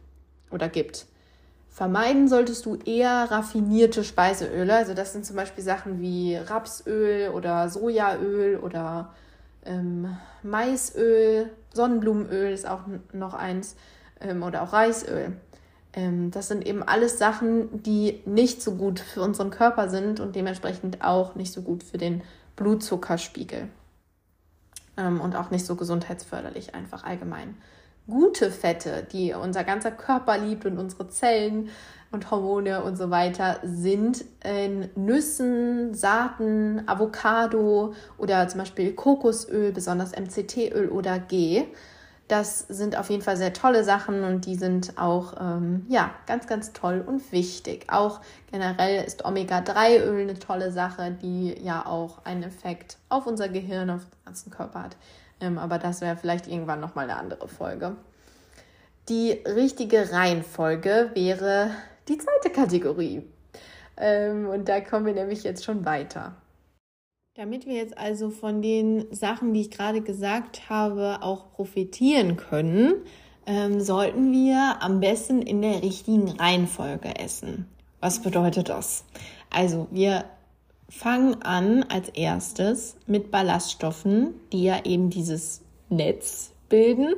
oder 0.52 0.70
gibt. 0.70 1.06
Vermeiden 1.70 2.28
solltest 2.28 2.66
du 2.66 2.76
eher 2.76 3.30
raffinierte 3.30 4.04
Speiseöle. 4.04 4.76
Also 4.76 4.94
das 4.94 5.14
sind 5.14 5.26
zum 5.26 5.36
Beispiel 5.36 5.64
Sachen 5.64 6.02
wie 6.02 6.36
Rapsöl 6.36 7.30
oder 7.30 7.70
Sojaöl 7.70 8.58
oder 8.58 9.14
ähm, 9.66 10.18
Maisöl, 10.44 11.52
Sonnenblumenöl 11.74 12.52
ist 12.52 12.68
auch 12.68 12.82
noch 13.14 13.34
eins 13.34 13.76
ähm, 14.22 14.44
oder 14.44 14.64
auch 14.64 14.74
Reisöl. 14.74 15.34
Ähm, 15.94 16.32
das 16.32 16.48
sind 16.48 16.66
eben 16.66 16.84
alles 16.84 17.18
Sachen, 17.18 17.84
die 17.84 18.22
nicht 18.26 18.62
so 18.62 18.76
gut 18.76 19.00
für 19.00 19.22
unseren 19.22 19.50
Körper 19.50 19.90
sind 19.90 20.20
und 20.20 20.36
dementsprechend 20.36 21.04
auch 21.04 21.36
nicht 21.36 21.52
so 21.52 21.62
gut 21.62 21.84
für 21.84 21.98
den 21.98 22.22
Blutzuckerspiegel 22.56 23.70
ähm, 24.98 25.22
und 25.22 25.36
auch 25.36 25.50
nicht 25.50 25.66
so 25.66 25.76
gesundheitsförderlich 25.76 26.76
einfach 26.76 27.04
allgemein. 27.04 27.58
Gute 28.08 28.50
Fette, 28.52 29.08
die 29.12 29.34
unser 29.34 29.64
ganzer 29.64 29.92
Körper 29.92 30.38
liebt 30.38 30.66
und 30.66 30.78
unsere 30.78 31.10
Zellen 31.10 31.70
und 32.12 32.32
Hormone 32.32 32.84
und 32.84 32.98
so 32.98 33.12
weiter, 33.12 33.60
sind 33.64 34.26
in 34.44 34.90
Nüssen, 34.96 35.94
Saaten, 35.94 36.82
Avocado 36.88 37.94
oder 38.18 38.48
zum 38.48 38.60
Beispiel 38.60 38.94
Kokosöl, 38.94 39.72
besonders 39.72 40.12
MCT-Öl 40.12 40.90
oder 40.90 41.20
G. 41.20 41.66
Das 42.30 42.60
sind 42.60 42.96
auf 42.96 43.10
jeden 43.10 43.24
Fall 43.24 43.38
sehr 43.38 43.54
tolle 43.54 43.84
Sachen 43.84 44.24
und 44.24 44.46
die 44.46 44.54
sind 44.54 45.00
auch 45.00 45.34
ähm, 45.42 45.88
ja, 45.90 46.12
ganz, 46.28 46.46
ganz 46.46 46.74
toll 46.74 47.04
und 47.06 47.32
wichtig. 47.32 47.88
Auch 47.92 48.22
generell 48.52 49.04
ist 49.04 49.26
Omega-3-Öl 49.26 50.22
eine 50.22 50.38
tolle 50.38 50.72
Sache, 50.72 51.18
die 51.20 51.60
ja 51.60 51.88
auch 51.88 52.24
einen 52.26 52.44
Effekt 52.44 52.98
auf 53.10 53.26
unser 53.26 53.50
Gehirn, 53.50 53.90
auf 53.90 54.04
den 54.06 54.26
ganzen 54.26 54.52
Körper 54.52 54.84
hat. 54.84 54.96
Ähm, 55.42 55.58
aber 55.58 55.80
das 55.80 56.02
wäre 56.02 56.18
vielleicht 56.18 56.48
irgendwann 56.48 56.80
nochmal 56.80 57.06
eine 57.06 57.18
andere 57.18 57.48
Folge. 57.48 57.96
Die 59.10 59.32
richtige 59.32 60.12
Reihenfolge 60.12 61.10
wäre 61.16 61.72
die 62.08 62.20
zweite 62.20 62.52
Kategorie. 62.52 63.24
Ähm, 63.98 64.48
und 64.48 64.70
da 64.70 64.82
kommen 64.82 65.08
wir 65.08 65.14
nämlich 65.14 65.44
jetzt 65.44 65.64
schon 65.64 65.84
weiter. 65.84 66.34
Damit 67.40 67.66
wir 67.66 67.76
jetzt 67.76 67.98
also 67.98 68.32
von 68.32 68.62
den 68.62 69.06
Sachen, 69.12 69.54
die 69.54 69.62
ich 69.62 69.72
gerade 69.72 70.02
gesagt 70.02 70.70
habe, 70.70 71.20
auch 71.22 71.54
profitieren 71.54 72.36
können, 72.36 72.96
ähm, 73.46 73.80
sollten 73.80 74.34
wir 74.34 74.76
am 74.82 75.00
besten 75.00 75.42
in 75.42 75.62
der 75.62 75.82
richtigen 75.82 76.32
Reihenfolge 76.32 77.18
essen. 77.18 77.66
Was 78.02 78.22
bedeutet 78.22 78.68
das? 78.68 79.06
Also 79.50 79.88
wir 79.90 80.26
fangen 80.90 81.42
an 81.42 81.84
als 81.84 82.10
erstes 82.10 82.98
mit 83.08 83.32
Ballaststoffen, 83.32 84.34
die 84.52 84.66
ja 84.66 84.84
eben 84.84 85.10
dieses 85.10 85.62
Netz 85.88 86.52
bilden. 86.68 87.14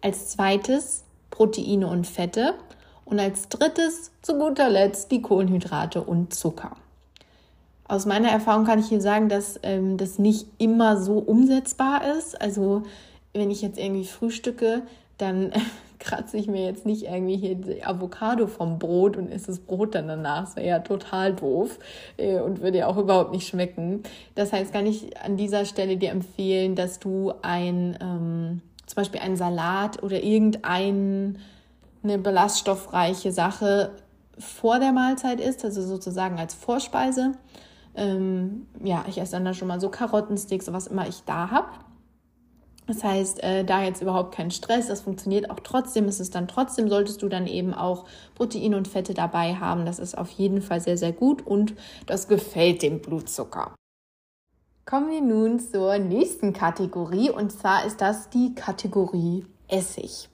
Als 0.00 0.30
zweites 0.30 1.04
Proteine 1.30 1.86
und 1.86 2.08
Fette. 2.08 2.54
Und 3.04 3.20
als 3.20 3.48
drittes 3.48 4.10
zu 4.22 4.40
guter 4.40 4.68
Letzt 4.68 5.12
die 5.12 5.22
Kohlenhydrate 5.22 6.02
und 6.02 6.34
Zucker. 6.34 6.76
Aus 7.88 8.04
meiner 8.04 8.28
Erfahrung 8.28 8.64
kann 8.64 8.80
ich 8.80 8.88
hier 8.88 9.00
sagen, 9.00 9.28
dass 9.28 9.60
ähm, 9.62 9.96
das 9.96 10.18
nicht 10.18 10.46
immer 10.58 10.96
so 10.96 11.18
umsetzbar 11.18 12.02
ist. 12.18 12.40
Also 12.40 12.82
wenn 13.32 13.50
ich 13.50 13.62
jetzt 13.62 13.78
irgendwie 13.78 14.04
frühstücke, 14.04 14.82
dann 15.18 15.52
kratze 15.98 16.36
ich 16.36 16.48
mir 16.48 16.64
jetzt 16.64 16.84
nicht 16.84 17.04
irgendwie 17.04 17.36
hier 17.36 17.54
die 17.54 17.84
Avocado 17.84 18.48
vom 18.48 18.78
Brot 18.78 19.16
und 19.16 19.30
esse 19.30 19.46
das 19.46 19.60
Brot 19.60 19.94
dann 19.94 20.08
danach. 20.08 20.44
Das 20.44 20.56
wäre 20.56 20.66
ja 20.66 20.78
total 20.80 21.34
doof 21.34 21.78
äh, 22.16 22.40
und 22.40 22.60
würde 22.60 22.78
ja 22.78 22.86
auch 22.88 22.96
überhaupt 22.96 23.30
nicht 23.32 23.46
schmecken. 23.46 24.02
Das 24.34 24.52
heißt, 24.52 24.72
kann 24.72 24.86
ich 24.86 25.16
an 25.20 25.36
dieser 25.36 25.64
Stelle 25.64 25.96
dir 25.96 26.10
empfehlen, 26.10 26.74
dass 26.74 26.98
du 26.98 27.32
ein, 27.42 27.96
ähm, 28.00 28.62
zum 28.86 28.96
Beispiel 28.96 29.20
einen 29.20 29.36
Salat 29.36 30.02
oder 30.02 30.22
irgendeine 30.22 31.36
ballaststoffreiche 32.02 33.30
Sache 33.30 33.92
vor 34.38 34.80
der 34.80 34.92
Mahlzeit 34.92 35.40
isst, 35.40 35.64
also 35.64 35.82
sozusagen 35.82 36.38
als 36.38 36.52
Vorspeise 36.52 37.32
ähm, 37.96 38.66
ja, 38.82 39.04
ich 39.08 39.18
esse 39.18 39.32
dann 39.32 39.44
da 39.44 39.54
schon 39.54 39.68
mal 39.68 39.80
so 39.80 39.88
Karottensticks, 39.88 40.72
was 40.72 40.86
immer 40.86 41.08
ich 41.08 41.22
da 41.24 41.50
habe. 41.50 41.68
Das 42.86 43.02
heißt, 43.02 43.42
äh, 43.42 43.64
da 43.64 43.82
jetzt 43.82 44.00
überhaupt 44.00 44.32
kein 44.32 44.52
Stress, 44.52 44.86
das 44.86 45.00
funktioniert 45.00 45.50
auch 45.50 45.58
trotzdem. 45.60 46.06
Ist 46.06 46.20
es 46.20 46.30
dann 46.30 46.46
trotzdem, 46.46 46.88
solltest 46.88 47.20
du 47.20 47.28
dann 47.28 47.48
eben 47.48 47.74
auch 47.74 48.04
Proteine 48.36 48.76
und 48.76 48.86
Fette 48.86 49.12
dabei 49.12 49.56
haben. 49.56 49.86
Das 49.86 49.98
ist 49.98 50.16
auf 50.16 50.30
jeden 50.30 50.62
Fall 50.62 50.80
sehr, 50.80 50.96
sehr 50.96 51.12
gut 51.12 51.44
und 51.44 51.74
das 52.06 52.28
gefällt 52.28 52.82
dem 52.82 53.00
Blutzucker. 53.00 53.74
Kommen 54.84 55.10
wir 55.10 55.20
nun 55.20 55.58
zur 55.58 55.98
nächsten 55.98 56.52
Kategorie 56.52 57.30
und 57.30 57.50
zwar 57.50 57.84
ist 57.86 58.00
das 58.00 58.30
die 58.30 58.54
Kategorie 58.54 59.44
Essig. 59.66 60.28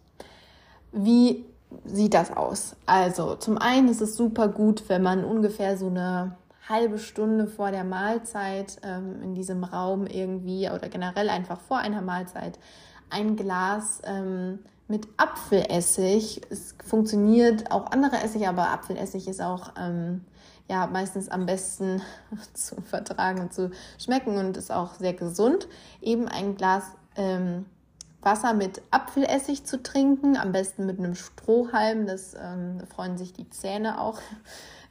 Wie 0.92 1.46
sieht 1.86 2.12
das 2.12 2.36
aus? 2.36 2.76
Also, 2.84 3.36
zum 3.36 3.56
einen 3.56 3.88
ist 3.88 4.02
es 4.02 4.14
super 4.14 4.48
gut, 4.48 4.90
wenn 4.90 5.02
man 5.02 5.24
ungefähr 5.24 5.78
so 5.78 5.86
eine 5.86 6.36
halbe 6.68 6.98
Stunde 6.98 7.46
vor 7.46 7.70
der 7.70 7.84
Mahlzeit 7.84 8.78
ähm, 8.82 9.20
in 9.22 9.34
diesem 9.34 9.64
Raum 9.64 10.06
irgendwie 10.06 10.68
oder 10.70 10.88
generell 10.88 11.28
einfach 11.28 11.60
vor 11.60 11.78
einer 11.78 12.02
Mahlzeit 12.02 12.58
ein 13.10 13.36
Glas 13.36 14.00
ähm, 14.04 14.60
mit 14.88 15.08
Apfelessig. 15.16 16.42
Es 16.50 16.74
funktioniert 16.84 17.70
auch 17.70 17.90
andere 17.90 18.16
Essig, 18.16 18.46
aber 18.46 18.70
Apfelessig 18.70 19.26
ist 19.26 19.42
auch 19.42 19.72
ähm, 19.78 20.24
ja 20.68 20.86
meistens 20.86 21.28
am 21.28 21.46
besten 21.46 22.00
zu 22.54 22.80
vertragen 22.80 23.40
und 23.40 23.52
zu 23.52 23.70
schmecken 23.98 24.36
und 24.36 24.56
ist 24.56 24.70
auch 24.70 24.94
sehr 24.94 25.14
gesund. 25.14 25.68
Eben 26.00 26.28
ein 26.28 26.56
Glas 26.56 26.84
ähm, 27.16 27.66
Wasser 28.22 28.54
mit 28.54 28.82
Apfelessig 28.92 29.64
zu 29.64 29.82
trinken, 29.82 30.36
am 30.36 30.52
besten 30.52 30.86
mit 30.86 30.98
einem 30.98 31.16
Strohhalm, 31.16 32.06
das 32.06 32.34
ähm, 32.34 32.80
freuen 32.94 33.18
sich 33.18 33.32
die 33.32 33.50
Zähne 33.50 34.00
auch 34.00 34.20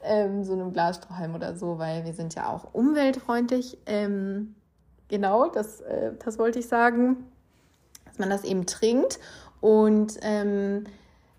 ähm, 0.03 0.43
so 0.43 0.53
einem 0.53 0.74
Glasstrohhalm 0.74 1.36
oder 1.36 1.55
so, 1.55 1.77
weil 1.77 2.05
wir 2.05 2.13
sind 2.13 2.36
ja 2.36 2.50
auch 2.50 2.74
umweltfreundlich. 2.74 3.77
Ähm, 3.86 4.55
genau, 5.08 5.50
das, 5.50 5.81
äh, 5.81 6.12
das 6.24 6.39
wollte 6.39 6.60
ich 6.60 6.67
sagen, 6.67 7.25
dass 8.05 8.20
man 8.20 8.29
das 8.29 8.43
eben 8.43 8.65
trinkt 8.65 9.20
und 9.60 10.17
ähm, 10.22 10.86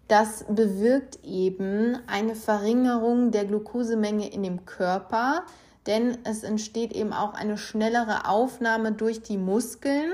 das 0.08 0.44
bewirkt 0.48 1.24
eben 1.24 1.98
eine 2.06 2.34
Verringerung 2.34 3.30
der 3.30 3.44
Glukosemenge 3.46 4.28
in 4.28 4.42
dem 4.42 4.64
Körper, 4.64 5.44
denn 5.86 6.18
es 6.24 6.42
entsteht 6.42 6.92
eben 6.92 7.12
auch 7.12 7.34
eine 7.34 7.56
schnellere 7.56 8.28
Aufnahme 8.28 8.92
durch 8.92 9.22
die 9.22 9.38
Muskeln, 9.38 10.12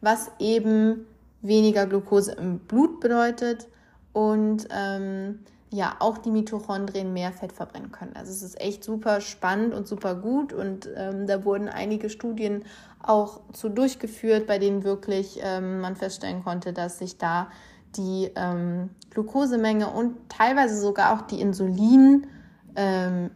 was 0.00 0.30
eben 0.38 1.06
weniger 1.40 1.86
Glucose 1.86 2.32
im 2.32 2.58
Blut 2.60 3.00
bedeutet 3.00 3.68
und 4.12 4.66
ähm, 4.70 5.40
ja 5.70 5.96
auch 5.98 6.18
die 6.18 6.30
Mitochondrien 6.30 7.12
mehr 7.12 7.32
Fett 7.32 7.52
verbrennen 7.52 7.92
können. 7.92 8.16
Also 8.16 8.32
es 8.32 8.42
ist 8.42 8.60
echt 8.60 8.82
super 8.82 9.20
spannend 9.20 9.74
und 9.74 9.86
super 9.86 10.14
gut 10.14 10.52
und 10.52 10.88
ähm, 10.96 11.26
da 11.26 11.44
wurden 11.44 11.68
einige 11.68 12.10
Studien 12.10 12.64
auch 13.02 13.40
zu 13.52 13.68
durchgeführt, 13.68 14.46
bei 14.46 14.58
denen 14.58 14.84
wirklich 14.84 15.40
ähm, 15.42 15.80
man 15.80 15.96
feststellen 15.96 16.42
konnte, 16.42 16.72
dass 16.72 16.98
sich 16.98 17.18
da 17.18 17.48
die 17.96 18.30
ähm, 18.34 18.90
Glukosemenge 19.10 19.90
und 19.90 20.16
teilweise 20.28 20.78
sogar 20.80 21.14
auch 21.14 21.22
die 21.22 21.40
Insulinmenge 21.40 22.26
ähm, 22.76 23.30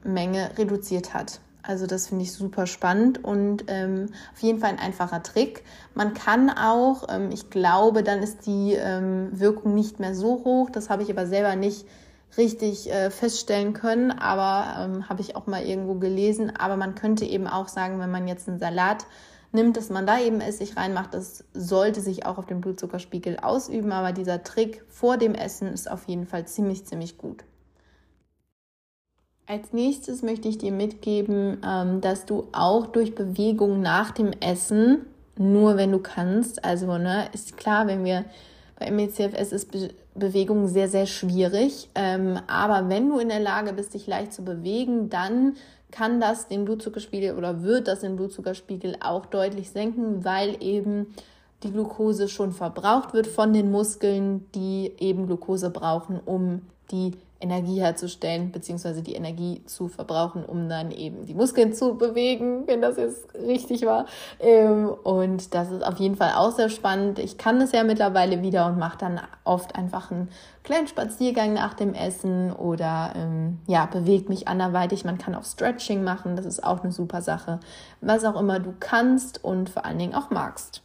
reduziert 0.56 1.14
hat. 1.14 1.40
Also 1.64 1.86
das 1.86 2.08
finde 2.08 2.24
ich 2.24 2.32
super 2.32 2.66
spannend 2.66 3.22
und 3.22 3.64
ähm, 3.68 4.08
auf 4.34 4.42
jeden 4.42 4.58
Fall 4.58 4.70
ein 4.70 4.78
einfacher 4.80 5.22
Trick. 5.22 5.62
Man 5.94 6.12
kann 6.12 6.50
auch, 6.50 7.06
ähm, 7.08 7.30
ich 7.30 7.50
glaube, 7.50 8.02
dann 8.02 8.20
ist 8.20 8.46
die 8.46 8.72
ähm, 8.72 9.28
Wirkung 9.32 9.74
nicht 9.74 10.00
mehr 10.00 10.14
so 10.14 10.42
hoch. 10.44 10.70
Das 10.70 10.90
habe 10.90 11.04
ich 11.04 11.10
aber 11.10 11.26
selber 11.26 11.54
nicht 11.54 11.86
richtig 12.36 12.90
äh, 12.90 13.10
feststellen 13.10 13.72
können, 13.72 14.10
aber 14.10 14.84
ähm, 14.84 15.08
habe 15.08 15.20
ich 15.20 15.36
auch 15.36 15.46
mal 15.46 15.64
irgendwo 15.64 15.94
gelesen. 15.94 16.52
Aber 16.56 16.76
man 16.76 16.94
könnte 16.94 17.24
eben 17.24 17.46
auch 17.46 17.68
sagen, 17.68 17.98
wenn 18.00 18.10
man 18.10 18.28
jetzt 18.28 18.48
einen 18.48 18.58
Salat 18.58 19.06
nimmt, 19.52 19.76
dass 19.76 19.90
man 19.90 20.06
da 20.06 20.18
eben 20.18 20.40
Essig 20.40 20.76
reinmacht, 20.76 21.14
das 21.14 21.44
sollte 21.52 22.00
sich 22.00 22.24
auch 22.24 22.38
auf 22.38 22.46
den 22.46 22.60
Blutzuckerspiegel 22.60 23.38
ausüben. 23.38 23.92
Aber 23.92 24.12
dieser 24.12 24.42
Trick 24.42 24.84
vor 24.88 25.18
dem 25.18 25.34
Essen 25.34 25.68
ist 25.68 25.90
auf 25.90 26.08
jeden 26.08 26.26
Fall 26.26 26.46
ziemlich, 26.46 26.86
ziemlich 26.86 27.18
gut. 27.18 27.44
Als 29.46 29.72
nächstes 29.72 30.22
möchte 30.22 30.48
ich 30.48 30.56
dir 30.56 30.72
mitgeben, 30.72 31.58
ähm, 31.66 32.00
dass 32.00 32.24
du 32.24 32.48
auch 32.52 32.86
durch 32.86 33.14
Bewegung 33.14 33.82
nach 33.82 34.12
dem 34.12 34.30
Essen, 34.40 35.04
nur 35.36 35.76
wenn 35.76 35.92
du 35.92 35.98
kannst, 35.98 36.64
also 36.64 36.96
ne, 36.96 37.28
ist 37.32 37.56
klar, 37.56 37.86
wenn 37.86 38.04
wir 38.04 38.24
bei 38.78 38.90
MECFS 38.90 39.52
ist 39.52 39.70
Bewegung 40.14 40.68
sehr, 40.68 40.88
sehr 40.88 41.06
schwierig. 41.06 41.88
Ähm, 41.94 42.38
aber 42.46 42.88
wenn 42.88 43.08
du 43.08 43.18
in 43.18 43.28
der 43.28 43.40
Lage 43.40 43.72
bist, 43.72 43.94
dich 43.94 44.06
leicht 44.06 44.32
zu 44.32 44.42
bewegen, 44.44 45.08
dann 45.10 45.56
kann 45.90 46.20
das 46.20 46.48
den 46.48 46.64
Blutzuckerspiegel 46.64 47.36
oder 47.36 47.62
wird 47.62 47.88
das 47.88 48.00
den 48.00 48.16
Blutzuckerspiegel 48.16 48.96
auch 49.00 49.26
deutlich 49.26 49.70
senken, 49.70 50.24
weil 50.24 50.56
eben 50.62 51.14
die 51.62 51.70
Glucose 51.70 52.28
schon 52.28 52.52
verbraucht 52.52 53.14
wird 53.14 53.26
von 53.26 53.52
den 53.52 53.70
Muskeln, 53.70 54.46
die 54.54 54.92
eben 54.98 55.26
Glucose 55.26 55.70
brauchen, 55.70 56.18
um 56.24 56.62
die 56.90 57.12
Energie 57.42 57.80
herzustellen, 57.80 58.52
beziehungsweise 58.52 59.02
die 59.02 59.14
Energie 59.14 59.62
zu 59.66 59.88
verbrauchen, 59.88 60.44
um 60.44 60.68
dann 60.68 60.90
eben 60.92 61.26
die 61.26 61.34
Muskeln 61.34 61.72
zu 61.74 61.96
bewegen, 61.96 62.66
wenn 62.66 62.80
das 62.80 62.96
jetzt 62.96 63.34
richtig 63.34 63.84
war. 63.84 64.06
Ähm, 64.38 64.88
und 64.88 65.54
das 65.54 65.70
ist 65.70 65.84
auf 65.84 65.98
jeden 65.98 66.16
Fall 66.16 66.32
auch 66.36 66.52
sehr 66.52 66.68
spannend. 66.68 67.18
Ich 67.18 67.36
kann 67.36 67.60
es 67.60 67.72
ja 67.72 67.84
mittlerweile 67.84 68.42
wieder 68.42 68.66
und 68.66 68.78
mache 68.78 68.98
dann 68.98 69.20
oft 69.44 69.76
einfach 69.76 70.10
einen 70.10 70.28
kleinen 70.62 70.86
Spaziergang 70.86 71.52
nach 71.52 71.74
dem 71.74 71.94
Essen 71.94 72.52
oder 72.52 73.12
ähm, 73.16 73.58
ja, 73.66 73.86
bewegt 73.86 74.28
mich 74.28 74.46
anderweitig. 74.48 75.04
Man 75.04 75.18
kann 75.18 75.34
auch 75.34 75.44
Stretching 75.44 76.04
machen, 76.04 76.36
das 76.36 76.46
ist 76.46 76.62
auch 76.62 76.82
eine 76.82 76.92
super 76.92 77.20
Sache. 77.20 77.58
Was 78.00 78.24
auch 78.24 78.40
immer 78.40 78.60
du 78.60 78.72
kannst 78.78 79.42
und 79.42 79.68
vor 79.68 79.84
allen 79.84 79.98
Dingen 79.98 80.14
auch 80.14 80.30
magst. 80.30 80.82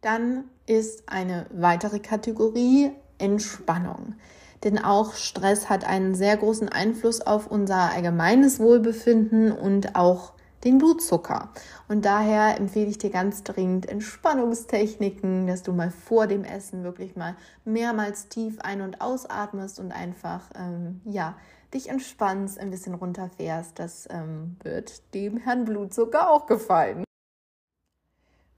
Dann 0.00 0.44
ist 0.66 1.08
eine 1.08 1.46
weitere 1.52 1.98
Kategorie 1.98 2.92
Entspannung 3.18 4.14
denn 4.64 4.78
auch 4.78 5.14
Stress 5.14 5.68
hat 5.68 5.84
einen 5.84 6.14
sehr 6.14 6.36
großen 6.36 6.68
Einfluss 6.68 7.20
auf 7.20 7.46
unser 7.46 7.92
allgemeines 7.92 8.60
Wohlbefinden 8.60 9.52
und 9.52 9.96
auch 9.96 10.32
den 10.64 10.78
Blutzucker. 10.78 11.50
Und 11.88 12.04
daher 12.04 12.58
empfehle 12.58 12.88
ich 12.88 12.98
dir 12.98 13.10
ganz 13.10 13.42
dringend 13.42 13.88
Entspannungstechniken, 13.88 15.46
dass 15.46 15.62
du 15.62 15.72
mal 15.72 15.90
vor 15.90 16.26
dem 16.26 16.44
Essen 16.44 16.84
wirklich 16.84 17.16
mal 17.16 17.34
mehrmals 17.64 18.28
tief 18.28 18.60
ein- 18.60 18.80
und 18.80 19.00
ausatmest 19.00 19.80
und 19.80 19.92
einfach, 19.92 20.50
ähm, 20.56 21.00
ja, 21.04 21.36
dich 21.74 21.88
entspannst, 21.88 22.58
ein 22.58 22.70
bisschen 22.70 22.94
runterfährst. 22.94 23.78
Das 23.78 24.06
ähm, 24.10 24.56
wird 24.62 25.14
dem 25.14 25.38
Herrn 25.38 25.64
Blutzucker 25.64 26.30
auch 26.30 26.46
gefallen. 26.46 27.04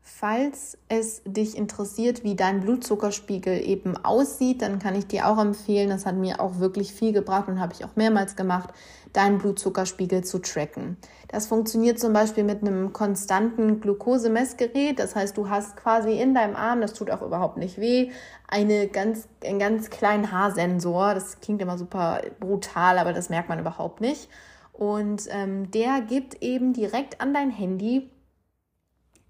Falls 0.06 0.76
es 0.90 1.22
dich 1.24 1.56
interessiert, 1.56 2.24
wie 2.24 2.34
dein 2.34 2.60
Blutzuckerspiegel 2.60 3.66
eben 3.66 3.96
aussieht, 3.96 4.60
dann 4.60 4.78
kann 4.78 4.94
ich 4.94 5.06
dir 5.06 5.26
auch 5.26 5.38
empfehlen, 5.38 5.88
das 5.88 6.04
hat 6.04 6.14
mir 6.14 6.40
auch 6.40 6.58
wirklich 6.58 6.92
viel 6.92 7.14
gebracht 7.14 7.48
und 7.48 7.58
habe 7.58 7.72
ich 7.72 7.86
auch 7.86 7.96
mehrmals 7.96 8.36
gemacht, 8.36 8.74
deinen 9.14 9.38
Blutzuckerspiegel 9.38 10.22
zu 10.22 10.40
tracken. 10.40 10.98
Das 11.28 11.46
funktioniert 11.46 11.98
zum 11.98 12.12
Beispiel 12.12 12.44
mit 12.44 12.60
einem 12.60 12.92
konstanten 12.92 13.80
Glukosemessgerät. 13.80 14.98
Das 14.98 15.16
heißt, 15.16 15.38
du 15.38 15.48
hast 15.48 15.74
quasi 15.78 16.20
in 16.20 16.34
deinem 16.34 16.54
Arm, 16.54 16.82
das 16.82 16.92
tut 16.92 17.10
auch 17.10 17.22
überhaupt 17.22 17.56
nicht 17.56 17.80
weh, 17.80 18.10
eine 18.46 18.88
ganz, 18.88 19.26
einen 19.42 19.58
ganz 19.58 19.88
kleinen 19.88 20.30
Haarsensor. 20.30 21.14
Das 21.14 21.40
klingt 21.40 21.62
immer 21.62 21.78
super 21.78 22.20
brutal, 22.40 22.98
aber 22.98 23.14
das 23.14 23.30
merkt 23.30 23.48
man 23.48 23.58
überhaupt 23.58 24.02
nicht. 24.02 24.28
Und 24.74 25.28
ähm, 25.30 25.70
der 25.70 26.02
gibt 26.02 26.42
eben 26.42 26.74
direkt 26.74 27.22
an 27.22 27.32
dein 27.32 27.48
Handy 27.48 28.10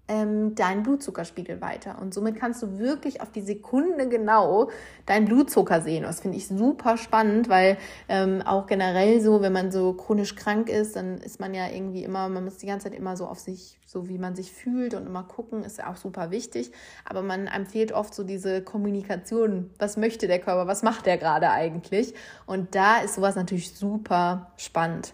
ähm, 0.07 0.53
deinen 0.55 0.83
Blutzuckerspiegel 0.83 1.61
weiter. 1.61 1.97
Und 1.99 2.13
somit 2.13 2.35
kannst 2.35 2.61
du 2.61 2.77
wirklich 2.77 3.21
auf 3.21 3.31
die 3.31 3.41
Sekunde 3.41 4.07
genau 4.07 4.69
deinen 5.05 5.25
Blutzucker 5.25 5.81
sehen. 5.81 6.03
Das 6.03 6.19
finde 6.19 6.37
ich 6.37 6.47
super 6.47 6.97
spannend, 6.97 7.49
weil 7.49 7.77
ähm, 8.07 8.41
auch 8.43 8.67
generell 8.67 9.19
so, 9.21 9.41
wenn 9.41 9.53
man 9.53 9.71
so 9.71 9.93
chronisch 9.93 10.35
krank 10.35 10.69
ist, 10.69 10.95
dann 10.95 11.17
ist 11.17 11.39
man 11.39 11.53
ja 11.53 11.67
irgendwie 11.69 12.03
immer, 12.03 12.29
man 12.29 12.43
muss 12.43 12.57
die 12.57 12.67
ganze 12.67 12.89
Zeit 12.89 12.97
immer 12.97 13.17
so 13.17 13.25
auf 13.25 13.39
sich, 13.39 13.79
so 13.85 14.07
wie 14.07 14.19
man 14.19 14.35
sich 14.35 14.51
fühlt 14.51 14.93
und 14.93 15.07
immer 15.07 15.23
gucken, 15.23 15.63
ist 15.63 15.79
ja 15.79 15.89
auch 15.89 15.97
super 15.97 16.29
wichtig. 16.29 16.71
Aber 17.03 17.23
man 17.23 17.47
empfiehlt 17.47 17.91
oft 17.91 18.13
so 18.13 18.23
diese 18.23 18.61
Kommunikation. 18.61 19.71
Was 19.79 19.97
möchte 19.97 20.27
der 20.27 20.39
Körper? 20.39 20.67
Was 20.67 20.83
macht 20.83 21.07
der 21.07 21.17
gerade 21.17 21.49
eigentlich? 21.49 22.13
Und 22.45 22.75
da 22.75 22.97
ist 22.99 23.15
sowas 23.15 23.35
natürlich 23.35 23.73
super 23.73 24.51
spannend. 24.57 25.13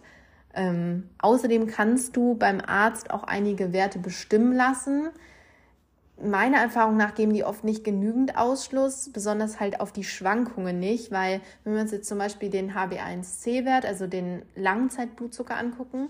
Ähm, 0.54 1.10
außerdem 1.20 1.68
kannst 1.68 2.16
du 2.16 2.36
beim 2.36 2.62
Arzt 2.62 3.12
auch 3.12 3.24
einige 3.24 3.74
Werte 3.74 4.00
bestimmen 4.00 4.54
lassen. 4.54 5.10
Meiner 6.22 6.58
Erfahrung 6.58 6.98
nach 6.98 7.16
geben 7.16 7.34
die 7.34 7.44
oft 7.44 7.64
nicht 7.64 7.84
genügend 7.84 8.38
Ausschluss, 8.38 9.10
besonders 9.12 9.60
halt 9.60 9.80
auf 9.80 9.92
die 9.92 10.04
Schwankungen 10.04 10.80
nicht, 10.80 11.12
weil 11.12 11.42
wenn 11.64 11.74
wir 11.74 11.82
uns 11.82 11.92
jetzt 11.92 12.08
zum 12.08 12.20
Beispiel 12.20 12.50
den 12.50 12.76
HB1C-Wert, 12.76 13.86
also 13.86 14.06
den 14.08 14.44
Langzeitblutzucker 14.56 15.58
angucken, 15.58 16.10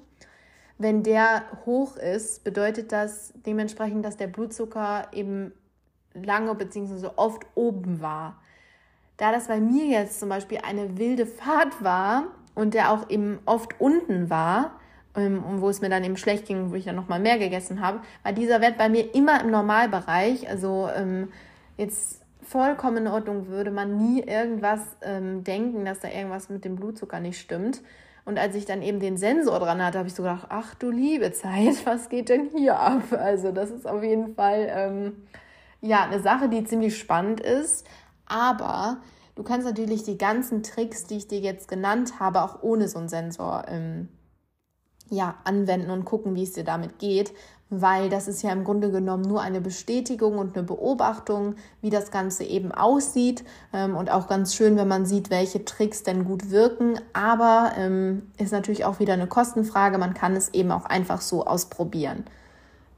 wenn 0.77 1.03
der 1.03 1.43
hoch 1.65 1.95
ist, 1.95 2.43
bedeutet 2.43 2.91
das 2.91 3.33
dementsprechend, 3.45 4.03
dass 4.03 4.17
der 4.17 4.27
Blutzucker 4.27 5.07
eben 5.13 5.53
lange 6.13 6.55
bzw. 6.55 7.09
oft 7.15 7.45
oben 7.55 8.01
war. 8.01 8.41
Da 9.17 9.31
das 9.31 9.47
bei 9.47 9.59
mir 9.61 9.85
jetzt 9.85 10.19
zum 10.19 10.29
Beispiel 10.29 10.59
eine 10.63 10.97
wilde 10.97 11.27
Fahrt 11.27 11.83
war, 11.83 12.25
und 12.55 12.73
der 12.73 12.91
auch 12.91 13.09
eben 13.09 13.39
oft 13.45 13.79
unten 13.79 14.29
war, 14.29 14.79
ähm, 15.15 15.43
wo 15.57 15.69
es 15.69 15.81
mir 15.81 15.89
dann 15.89 16.03
eben 16.03 16.17
schlecht 16.17 16.45
ging, 16.45 16.71
wo 16.71 16.75
ich 16.75 16.85
dann 16.85 16.95
nochmal 16.95 17.19
mehr 17.19 17.37
gegessen 17.37 17.81
habe, 17.81 17.99
war 18.23 18.33
dieser 18.33 18.61
Wert 18.61 18.77
bei 18.77 18.89
mir 18.89 19.13
immer 19.13 19.41
im 19.41 19.51
Normalbereich. 19.51 20.49
Also 20.49 20.89
ähm, 20.95 21.29
jetzt 21.77 22.21
vollkommen 22.41 22.97
in 22.97 23.07
Ordnung 23.07 23.47
würde 23.47 23.71
man 23.71 23.97
nie 23.97 24.21
irgendwas 24.21 24.81
ähm, 25.01 25.43
denken, 25.43 25.85
dass 25.85 25.99
da 25.99 26.09
irgendwas 26.09 26.49
mit 26.49 26.65
dem 26.65 26.75
Blutzucker 26.75 27.19
nicht 27.19 27.39
stimmt. 27.39 27.81
Und 28.23 28.37
als 28.37 28.55
ich 28.55 28.65
dann 28.65 28.81
eben 28.81 28.99
den 28.99 29.17
Sensor 29.17 29.59
dran 29.59 29.83
hatte, 29.83 29.97
habe 29.97 30.07
ich 30.07 30.13
so 30.13 30.23
gedacht, 30.23 30.47
ach 30.49 30.75
du 30.75 30.91
liebe 30.91 31.31
Zeit, 31.31 31.75
was 31.85 32.09
geht 32.09 32.29
denn 32.29 32.49
hier 32.55 32.79
ab? 32.79 33.03
Also 33.11 33.51
das 33.51 33.71
ist 33.71 33.87
auf 33.87 34.03
jeden 34.03 34.35
Fall 34.35 34.71
ähm, 34.73 35.27
ja 35.81 36.03
eine 36.03 36.19
Sache, 36.19 36.47
die 36.47 36.63
ziemlich 36.63 36.97
spannend 36.97 37.39
ist. 37.39 37.85
Aber 38.27 38.97
Du 39.35 39.43
kannst 39.43 39.65
natürlich 39.65 40.03
die 40.03 40.17
ganzen 40.17 40.63
Tricks, 40.63 41.05
die 41.05 41.17
ich 41.17 41.27
dir 41.27 41.39
jetzt 41.39 41.67
genannt 41.67 42.19
habe, 42.19 42.41
auch 42.41 42.61
ohne 42.61 42.87
so 42.87 42.99
einen 42.99 43.09
Sensor 43.09 43.65
ähm, 43.67 44.09
ja, 45.11 45.35
anwenden 45.43 45.91
und 45.91 46.05
gucken, 46.05 46.35
wie 46.35 46.43
es 46.43 46.53
dir 46.53 46.63
damit 46.63 46.97
geht, 46.97 47.33
weil 47.69 48.09
das 48.09 48.27
ist 48.27 48.41
ja 48.41 48.51
im 48.51 48.63
Grunde 48.63 48.91
genommen 48.91 49.23
nur 49.23 49.41
eine 49.41 49.61
Bestätigung 49.61 50.37
und 50.37 50.55
eine 50.55 50.63
Beobachtung, 50.63 51.55
wie 51.81 51.89
das 51.89 52.11
Ganze 52.11 52.43
eben 52.43 52.71
aussieht. 52.71 53.43
Ähm, 53.73 53.95
und 53.95 54.09
auch 54.09 54.27
ganz 54.27 54.55
schön, 54.55 54.77
wenn 54.77 54.87
man 54.87 55.05
sieht, 55.05 55.29
welche 55.29 55.63
Tricks 55.65 56.03
denn 56.03 56.25
gut 56.25 56.49
wirken, 56.49 56.99
aber 57.13 57.73
ähm, 57.77 58.31
ist 58.37 58.51
natürlich 58.51 58.85
auch 58.85 58.99
wieder 58.99 59.13
eine 59.13 59.27
Kostenfrage, 59.27 59.97
man 59.97 60.13
kann 60.13 60.35
es 60.35 60.53
eben 60.53 60.71
auch 60.71 60.85
einfach 60.85 61.21
so 61.21 61.45
ausprobieren, 61.45 62.25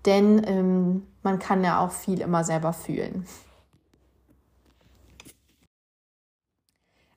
denn 0.05 0.41
ähm, 0.45 1.07
man 1.23 1.39
kann 1.39 1.63
ja 1.63 1.79
auch 1.79 1.91
viel 1.91 2.21
immer 2.21 2.43
selber 2.43 2.73
fühlen. 2.73 3.25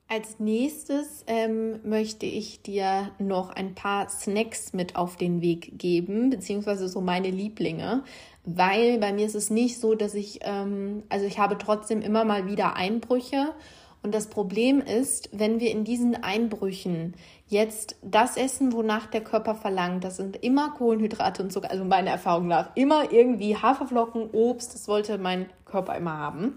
Als 0.09 0.39
nächstes 0.39 1.25
ähm, 1.27 1.81
möchte 1.83 2.25
ich 2.25 2.61
dir 2.61 3.11
noch 3.19 3.49
ein 3.49 3.75
paar 3.75 4.07
Snacks 4.07 4.71
mit 4.71 4.95
auf 4.95 5.17
den 5.17 5.41
Weg 5.41 5.77
geben, 5.77 6.29
beziehungsweise 6.29 6.87
so 6.87 7.01
meine 7.01 7.29
Lieblinge, 7.29 8.03
weil 8.45 8.99
bei 8.99 9.11
mir 9.11 9.25
ist 9.25 9.35
es 9.35 9.49
nicht 9.49 9.81
so, 9.81 9.95
dass 9.95 10.13
ich, 10.13 10.39
ähm, 10.43 11.03
also 11.09 11.25
ich 11.25 11.39
habe 11.39 11.57
trotzdem 11.57 12.01
immer 12.01 12.23
mal 12.23 12.47
wieder 12.47 12.77
Einbrüche. 12.77 13.53
Und 14.01 14.15
das 14.15 14.27
Problem 14.27 14.79
ist, 14.79 15.29
wenn 15.33 15.59
wir 15.59 15.71
in 15.71 15.83
diesen 15.83 16.15
Einbrüchen 16.23 17.15
jetzt 17.49 17.97
das 18.01 18.37
essen, 18.37 18.71
wonach 18.71 19.07
der 19.07 19.21
Körper 19.21 19.55
verlangt, 19.55 20.05
das 20.05 20.15
sind 20.15 20.41
immer 20.41 20.69
Kohlenhydrate 20.69 21.43
und 21.43 21.51
Zucker, 21.51 21.69
also 21.69 21.83
meiner 21.83 22.11
Erfahrung 22.11 22.47
nach, 22.47 22.73
immer 22.75 23.11
irgendwie 23.11 23.57
Haferflocken, 23.57 24.29
Obst, 24.31 24.73
das 24.73 24.87
wollte 24.87 25.17
mein 25.17 25.47
Körper 25.65 25.97
immer 25.97 26.17
haben 26.17 26.55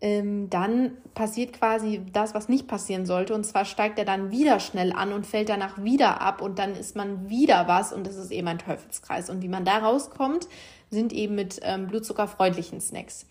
ähm, 0.00 0.50
dann 0.50 0.92
passiert 1.14 1.52
quasi 1.52 2.02
das, 2.12 2.34
was 2.34 2.48
nicht 2.48 2.68
passieren 2.68 3.06
sollte. 3.06 3.34
Und 3.34 3.44
zwar 3.44 3.64
steigt 3.64 3.98
er 3.98 4.04
dann 4.04 4.30
wieder 4.30 4.60
schnell 4.60 4.92
an 4.92 5.12
und 5.12 5.26
fällt 5.26 5.48
danach 5.48 5.82
wieder 5.82 6.20
ab 6.20 6.42
und 6.42 6.58
dann 6.58 6.74
ist 6.74 6.96
man 6.96 7.28
wieder 7.28 7.68
was 7.68 7.92
und 7.92 8.06
das 8.06 8.16
ist 8.16 8.30
eben 8.30 8.48
ein 8.48 8.58
Teufelskreis. 8.58 9.30
Und 9.30 9.42
wie 9.42 9.48
man 9.48 9.64
da 9.64 9.78
rauskommt, 9.78 10.48
sind 10.90 11.12
eben 11.12 11.34
mit 11.34 11.60
ähm, 11.62 11.86
blutzuckerfreundlichen 11.86 12.80
Snacks. 12.80 13.26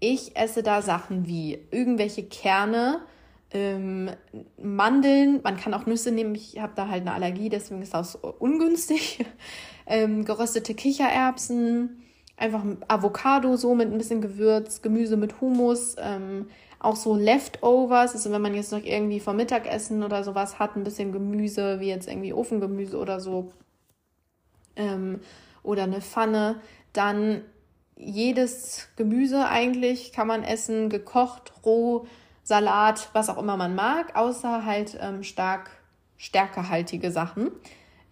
Ich 0.00 0.36
esse 0.36 0.62
da 0.62 0.82
Sachen 0.82 1.26
wie 1.26 1.58
irgendwelche 1.70 2.24
Kerne, 2.24 3.00
ähm, 3.52 4.10
Mandeln, 4.60 5.40
man 5.42 5.56
kann 5.56 5.74
auch 5.74 5.86
Nüsse 5.86 6.10
nehmen, 6.10 6.34
ich 6.34 6.58
habe 6.58 6.72
da 6.74 6.88
halt 6.88 7.02
eine 7.02 7.12
Allergie, 7.12 7.48
deswegen 7.48 7.82
ist 7.82 7.94
das 7.94 8.16
ungünstig. 8.16 9.24
ähm, 9.86 10.24
geröstete 10.24 10.74
Kichererbsen, 10.74 12.02
einfach 12.42 12.64
Avocado 12.88 13.56
so 13.56 13.74
mit 13.74 13.90
ein 13.90 13.98
bisschen 13.98 14.20
Gewürz, 14.20 14.82
Gemüse 14.82 15.16
mit 15.16 15.40
Humus, 15.40 15.94
ähm, 15.98 16.48
auch 16.80 16.96
so 16.96 17.14
Leftovers, 17.14 18.14
also 18.14 18.32
wenn 18.32 18.42
man 18.42 18.54
jetzt 18.54 18.72
noch 18.72 18.82
irgendwie 18.82 19.20
vom 19.20 19.36
Mittagessen 19.36 20.02
oder 20.02 20.24
sowas 20.24 20.58
hat, 20.58 20.76
ein 20.76 20.82
bisschen 20.82 21.12
Gemüse, 21.12 21.78
wie 21.78 21.88
jetzt 21.88 22.08
irgendwie 22.08 22.32
Ofengemüse 22.32 22.98
oder 22.98 23.20
so, 23.20 23.52
ähm, 24.74 25.20
oder 25.62 25.84
eine 25.84 26.00
Pfanne, 26.00 26.60
dann 26.92 27.42
jedes 27.96 28.88
Gemüse 28.96 29.46
eigentlich 29.46 30.12
kann 30.12 30.26
man 30.26 30.42
essen, 30.42 30.90
gekocht, 30.90 31.52
roh, 31.64 32.06
Salat, 32.42 33.08
was 33.12 33.28
auch 33.28 33.38
immer 33.38 33.56
man 33.56 33.76
mag, 33.76 34.16
außer 34.16 34.66
halt 34.66 34.98
ähm, 35.00 35.22
stark 35.22 35.70
stärkehaltige 36.16 37.12
Sachen 37.12 37.52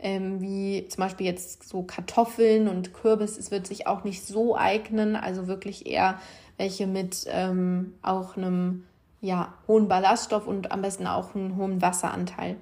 ähm, 0.03 0.41
wie 0.41 0.87
zum 0.89 1.03
Beispiel 1.03 1.27
jetzt 1.27 1.69
so 1.69 1.83
Kartoffeln 1.83 2.69
und 2.69 2.95
Kürbis, 2.95 3.39
es 3.39 3.51
wird 3.51 3.67
sich 3.67 3.87
auch 3.87 4.05
nicht 4.05 4.25
so 4.25 4.57
eignen, 4.57 5.17
also 5.17 5.47
wirklich 5.47 5.87
eher 5.87 6.19
welche 6.57 6.87
mit 6.87 7.27
ähm, 7.29 7.95
auch 8.03 8.37
einem 8.37 8.85
ja, 9.21 9.55
hohen 9.69 9.89
Ballaststoff 9.89 10.47
und 10.47 10.73
am 10.73 10.83
besten 10.83 11.07
auch 11.07 11.35
einen 11.35 11.57
hohen 11.57 11.83
Wasseranteil. 11.83 12.57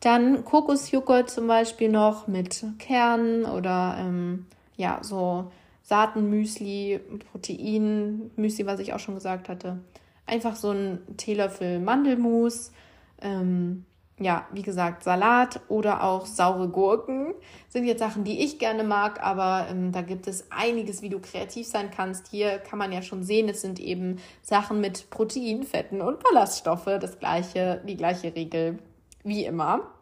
Dann 0.00 0.44
Kokosjoghurt 0.44 1.30
zum 1.30 1.46
Beispiel 1.48 1.88
noch 1.88 2.28
mit 2.28 2.64
Kernen 2.78 3.44
oder 3.44 3.96
ähm, 3.98 4.46
ja, 4.76 5.00
so 5.02 5.50
Saatenmüsli, 5.82 7.00
Proteinmüsli, 7.32 8.66
was 8.66 8.80
ich 8.80 8.92
auch 8.92 9.00
schon 9.00 9.14
gesagt 9.14 9.48
hatte. 9.48 9.78
Einfach 10.26 10.54
so 10.54 10.70
ein 10.70 11.00
Teelöffel 11.16 11.80
Mandelmus, 11.80 12.72
ähm, 13.20 13.84
ja, 14.18 14.46
wie 14.52 14.62
gesagt, 14.62 15.04
Salat 15.04 15.60
oder 15.68 16.02
auch 16.02 16.26
saure 16.26 16.68
Gurken 16.68 17.34
sind 17.68 17.84
jetzt 17.84 18.00
Sachen, 18.00 18.24
die 18.24 18.42
ich 18.44 18.58
gerne 18.58 18.84
mag, 18.84 19.22
aber 19.22 19.68
ähm, 19.70 19.92
da 19.92 20.02
gibt 20.02 20.26
es 20.26 20.50
einiges, 20.50 21.02
wie 21.02 21.08
du 21.08 21.20
kreativ 21.20 21.66
sein 21.66 21.90
kannst. 21.90 22.28
Hier 22.28 22.58
kann 22.58 22.78
man 22.78 22.92
ja 22.92 23.02
schon 23.02 23.22
sehen, 23.22 23.48
es 23.48 23.60
sind 23.60 23.78
eben 23.78 24.18
Sachen 24.42 24.80
mit 24.80 25.10
Protein, 25.10 25.62
Fetten 25.62 26.00
und 26.00 26.22
Ballaststoffe, 26.22 26.86
das 27.00 27.18
gleiche, 27.18 27.82
die 27.86 27.96
gleiche 27.96 28.34
Regel 28.34 28.78
wie 29.22 29.44
immer. 29.44 29.92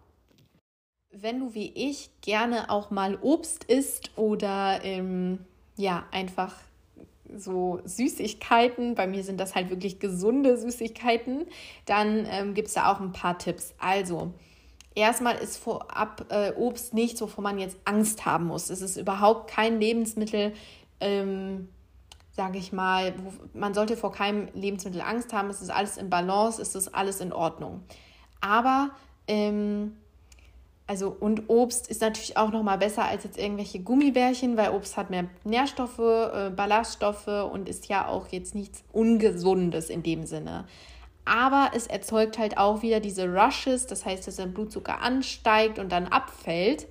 Wenn 1.11 1.41
du 1.41 1.55
wie 1.55 1.73
ich 1.75 2.11
gerne 2.21 2.71
auch 2.71 2.91
mal 2.91 3.19
Obst 3.21 3.65
isst 3.65 4.11
oder 4.17 4.81
ähm, 4.83 5.39
ja, 5.77 6.05
einfach 6.11 6.55
so 7.35 7.81
Süßigkeiten, 7.85 8.95
bei 8.95 9.07
mir 9.07 9.23
sind 9.25 9.41
das 9.41 9.55
halt 9.55 9.71
wirklich 9.71 9.99
gesunde 9.99 10.57
Süßigkeiten, 10.57 11.47
dann 11.85 12.27
ähm, 12.31 12.55
gibt 12.55 12.69
es 12.69 12.75
da 12.75 12.93
auch 12.93 13.01
ein 13.01 13.13
paar 13.13 13.39
Tipps. 13.39 13.75
Also, 13.79 14.33
erstmal 14.95 15.37
ist 15.37 15.57
vorab 15.59 16.27
äh, 16.31 16.53
Obst 16.57 16.95
nichts, 16.95 17.21
wovor 17.21 17.43
man 17.43 17.59
jetzt 17.59 17.79
Angst 17.85 18.25
haben 18.25 18.47
muss. 18.47 18.71
Es 18.71 18.83
ist 18.83 18.97
überhaupt 18.97 19.51
kein 19.51 19.81
Lebensmittel, 19.81 20.53
ähm, 21.01 21.69
sage 22.33 22.59
ich 22.59 22.73
mal, 22.73 23.15
wo, 23.19 23.33
man 23.59 23.75
sollte 23.75 23.97
vor 23.97 24.13
keinem 24.13 24.49
Lebensmittel 24.55 25.01
Angst 25.01 25.33
haben. 25.33 25.49
Es 25.51 25.63
ist 25.63 25.71
alles 25.71 25.97
in 25.97 26.11
Balance, 26.11 26.61
es 26.61 26.75
ist 26.75 26.95
alles 26.95 27.21
in 27.21 27.33
Ordnung. 27.33 27.83
Aber 28.41 28.91
ähm, 29.29 29.97
also 30.87 31.17
und 31.19 31.49
Obst 31.49 31.89
ist 31.89 32.01
natürlich 32.01 32.37
auch 32.37 32.53
noch 32.53 32.63
mal 32.63 32.79
besser 32.79 33.05
als 33.05 33.25
jetzt 33.25 33.39
irgendwelche 33.39 33.81
Gummibärchen, 33.81 34.57
weil 34.57 34.71
Obst 34.71 34.97
hat 34.97 35.11
mehr 35.11 35.25
Nährstoffe, 35.45 35.99
äh, 35.99 36.51
Ballaststoffe 36.51 37.27
und 37.27 37.69
ist 37.69 37.89
ja 37.89 38.07
auch 38.07 38.29
jetzt 38.29 38.55
nichts 38.55 38.85
Ungesundes 38.93 39.91
in 39.91 40.03
dem 40.03 40.27
Sinne. 40.27 40.65
Aber 41.25 41.73
es 41.75 41.89
erzeugt 41.89 42.39
halt 42.39 42.57
auch 42.57 42.83
wieder 42.83 43.01
diese 43.01 43.29
Rushes, 43.29 43.87
das 43.87 44.05
heißt, 44.05 44.29
dass 44.29 44.37
der 44.37 44.47
Blutzucker 44.47 45.01
ansteigt 45.03 45.81
und 45.81 45.91
dann 45.91 46.07
abfällt. 46.07 46.87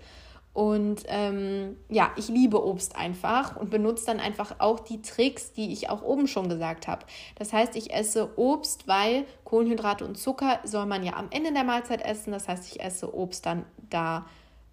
Und 0.56 1.04
ähm, 1.08 1.76
ja, 1.90 2.12
ich 2.16 2.30
liebe 2.30 2.66
Obst 2.66 2.96
einfach 2.96 3.58
und 3.58 3.70
benutze 3.70 4.06
dann 4.06 4.22
einfach 4.22 4.56
auch 4.60 4.80
die 4.80 5.02
Tricks, 5.02 5.52
die 5.52 5.74
ich 5.74 5.90
auch 5.90 6.02
oben 6.02 6.28
schon 6.28 6.48
gesagt 6.48 6.88
habe. 6.88 7.06
Das 7.36 7.52
heißt, 7.52 7.76
ich 7.76 7.94
esse 7.94 8.40
Obst, 8.40 8.88
weil 8.88 9.26
Kohlenhydrate 9.44 10.06
und 10.06 10.18
Zucker 10.18 10.62
soll 10.64 10.86
man 10.86 11.04
ja 11.04 11.18
am 11.18 11.28
Ende 11.30 11.52
der 11.52 11.66
Mahlzeit 11.66 12.02
essen. 12.02 12.32
Das 12.32 12.48
heißt, 12.48 12.74
ich 12.74 12.82
esse 12.82 13.14
Obst 13.14 13.46
dann 13.46 13.66
da 13.90 14.28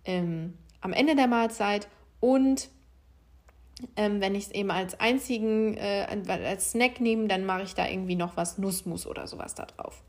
ähm, 0.04 0.56
am 0.80 0.92
Ende 0.92 1.16
der 1.16 1.26
Mahlzeit 1.26 1.88
und 2.20 2.68
ähm, 3.96 4.20
wenn 4.20 4.36
ich 4.36 4.44
es 4.44 4.50
eben 4.52 4.70
als 4.70 5.00
einzigen, 5.00 5.76
äh, 5.78 6.06
als 6.28 6.70
Snack 6.70 7.00
nehme, 7.00 7.26
dann 7.26 7.44
mache 7.44 7.62
ich 7.62 7.74
da 7.74 7.88
irgendwie 7.88 8.14
noch 8.14 8.36
was 8.36 8.56
Nussmus 8.56 9.04
oder 9.04 9.26
sowas 9.26 9.56
da 9.56 9.66
drauf. 9.66 10.00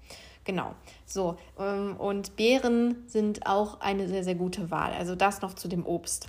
Genau. 0.43 0.75
So. 1.06 1.38
Ähm, 1.60 1.95
und 1.97 2.36
Beeren 2.36 3.03
sind 3.08 3.45
auch 3.45 3.82
eine 3.82 4.08
sehr, 4.08 4.23
sehr 4.23 4.36
gute 4.36 4.71
Wahl. 4.71 4.93
Also 4.93 5.15
das 5.15 5.41
noch 5.41 5.53
zu 5.53 5.67
dem 5.67 5.86
Obst. 5.86 6.27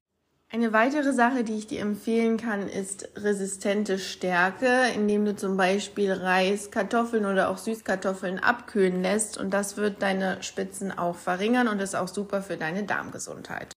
Eine 0.53 0.73
weitere 0.73 1.13
Sache, 1.13 1.43
die 1.43 1.55
ich 1.55 1.67
dir 1.67 1.81
empfehlen 1.81 2.37
kann, 2.37 2.69
ist 2.69 3.09
resistente 3.17 3.99
Stärke, 3.99 4.85
indem 4.95 5.25
du 5.25 5.35
zum 5.35 5.57
Beispiel 5.57 6.13
Reis, 6.13 6.71
Kartoffeln 6.71 7.27
oder 7.27 7.49
auch 7.49 7.59
Süßkartoffeln 7.59 8.39
abkühlen 8.39 9.03
lässt. 9.03 9.37
Und 9.37 9.51
das 9.51 9.77
wird 9.77 10.01
deine 10.01 10.41
Spitzen 10.45 10.97
auch 10.97 11.17
verringern 11.17 11.67
und 11.67 11.81
ist 11.81 11.97
auch 11.97 12.07
super 12.07 12.41
für 12.41 12.57
deine 12.57 12.85
Darmgesundheit. 12.85 13.73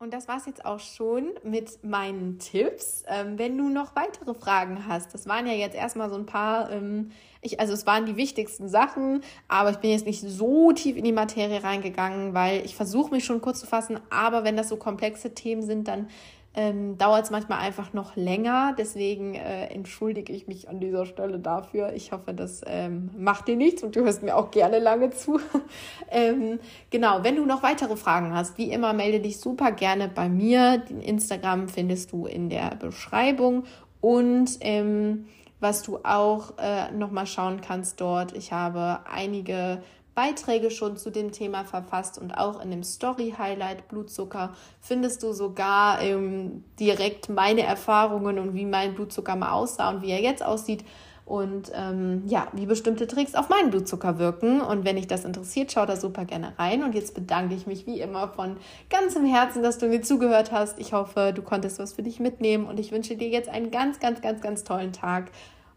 Und 0.00 0.12
das 0.12 0.26
war 0.26 0.36
es 0.36 0.46
jetzt 0.46 0.64
auch 0.66 0.80
schon 0.80 1.32
mit 1.44 1.84
meinen 1.84 2.38
Tipps. 2.38 3.04
Ähm, 3.06 3.38
wenn 3.38 3.56
du 3.56 3.68
noch 3.68 3.94
weitere 3.94 4.34
Fragen 4.34 4.86
hast, 4.88 5.14
das 5.14 5.26
waren 5.28 5.46
ja 5.46 5.54
jetzt 5.54 5.76
erstmal 5.76 6.10
so 6.10 6.16
ein 6.16 6.26
paar, 6.26 6.70
ähm, 6.72 7.12
ich, 7.44 7.60
also 7.60 7.74
es 7.74 7.86
waren 7.86 8.06
die 8.06 8.16
wichtigsten 8.16 8.68
Sachen, 8.68 9.20
aber 9.48 9.70
ich 9.70 9.76
bin 9.76 9.90
jetzt 9.90 10.06
nicht 10.06 10.20
so 10.20 10.72
tief 10.72 10.96
in 10.96 11.04
die 11.04 11.12
Materie 11.12 11.62
reingegangen, 11.62 12.34
weil 12.34 12.64
ich 12.64 12.74
versuche 12.74 13.14
mich 13.14 13.24
schon 13.24 13.40
kurz 13.40 13.60
zu 13.60 13.66
fassen, 13.66 14.00
aber 14.10 14.44
wenn 14.44 14.56
das 14.56 14.68
so 14.68 14.76
komplexe 14.76 15.34
Themen 15.34 15.62
sind, 15.62 15.86
dann 15.86 16.08
ähm, 16.56 16.96
dauert 16.98 17.24
es 17.24 17.30
manchmal 17.30 17.58
einfach 17.58 17.92
noch 17.92 18.16
länger. 18.16 18.74
Deswegen 18.78 19.34
äh, 19.34 19.66
entschuldige 19.66 20.32
ich 20.32 20.46
mich 20.46 20.68
an 20.68 20.80
dieser 20.80 21.04
Stelle 21.04 21.38
dafür. 21.38 21.92
Ich 21.94 22.12
hoffe, 22.12 22.32
das 22.32 22.62
ähm, 22.66 23.10
macht 23.18 23.48
dir 23.48 23.56
nichts 23.56 23.82
und 23.82 23.96
du 23.96 24.04
hörst 24.04 24.22
mir 24.22 24.36
auch 24.36 24.50
gerne 24.50 24.78
lange 24.78 25.10
zu. 25.10 25.40
ähm, 26.10 26.60
genau, 26.90 27.24
wenn 27.24 27.36
du 27.36 27.44
noch 27.44 27.62
weitere 27.62 27.96
Fragen 27.96 28.32
hast, 28.32 28.56
wie 28.56 28.70
immer, 28.70 28.92
melde 28.92 29.20
dich 29.20 29.38
super 29.38 29.72
gerne 29.72 30.08
bei 30.08 30.28
mir. 30.28 30.78
Den 30.78 31.00
Instagram 31.00 31.68
findest 31.68 32.12
du 32.12 32.26
in 32.26 32.48
der 32.48 32.76
Beschreibung 32.76 33.64
und 34.00 34.58
ähm, 34.60 35.26
was 35.64 35.82
du 35.82 35.98
auch 36.02 36.58
äh, 36.58 36.90
nochmal 36.92 37.26
schauen 37.26 37.62
kannst 37.62 37.98
dort. 37.98 38.36
Ich 38.36 38.52
habe 38.52 39.00
einige 39.10 39.82
Beiträge 40.14 40.70
schon 40.70 40.98
zu 40.98 41.10
dem 41.10 41.32
Thema 41.32 41.64
verfasst 41.64 42.18
und 42.18 42.36
auch 42.36 42.62
in 42.62 42.70
dem 42.70 42.84
Story-Highlight 42.84 43.88
Blutzucker 43.88 44.52
findest 44.80 45.22
du 45.22 45.32
sogar 45.32 46.02
ähm, 46.02 46.64
direkt 46.78 47.30
meine 47.30 47.62
Erfahrungen 47.62 48.38
und 48.38 48.52
wie 48.52 48.66
mein 48.66 48.94
Blutzucker 48.94 49.36
mal 49.36 49.52
aussah 49.52 49.88
und 49.88 50.02
wie 50.02 50.10
er 50.10 50.20
jetzt 50.20 50.44
aussieht 50.44 50.84
und 51.26 51.72
ähm, 51.74 52.22
ja, 52.26 52.48
wie 52.52 52.66
bestimmte 52.66 53.06
Tricks 53.06 53.34
auf 53.34 53.48
meinen 53.48 53.70
Blutzucker 53.70 54.18
wirken. 54.18 54.60
Und 54.60 54.84
wenn 54.84 54.96
dich 54.96 55.06
das 55.06 55.24
interessiert, 55.24 55.72
schau 55.72 55.86
da 55.86 55.96
super 55.96 56.24
gerne 56.24 56.52
rein. 56.58 56.84
Und 56.84 56.94
jetzt 56.94 57.14
bedanke 57.14 57.54
ich 57.54 57.66
mich 57.66 57.86
wie 57.86 58.00
immer 58.00 58.28
von 58.28 58.56
ganzem 58.90 59.24
Herzen, 59.24 59.62
dass 59.62 59.78
du 59.78 59.86
mir 59.86 60.02
zugehört 60.02 60.52
hast. 60.52 60.78
Ich 60.78 60.92
hoffe, 60.92 61.32
du 61.34 61.42
konntest 61.42 61.78
was 61.78 61.94
für 61.94 62.02
dich 62.02 62.20
mitnehmen 62.20 62.66
und 62.66 62.78
ich 62.78 62.92
wünsche 62.92 63.16
dir 63.16 63.28
jetzt 63.28 63.48
einen 63.48 63.70
ganz, 63.70 64.00
ganz, 64.00 64.20
ganz, 64.20 64.42
ganz 64.42 64.64
tollen 64.64 64.92
Tag, 64.92 65.30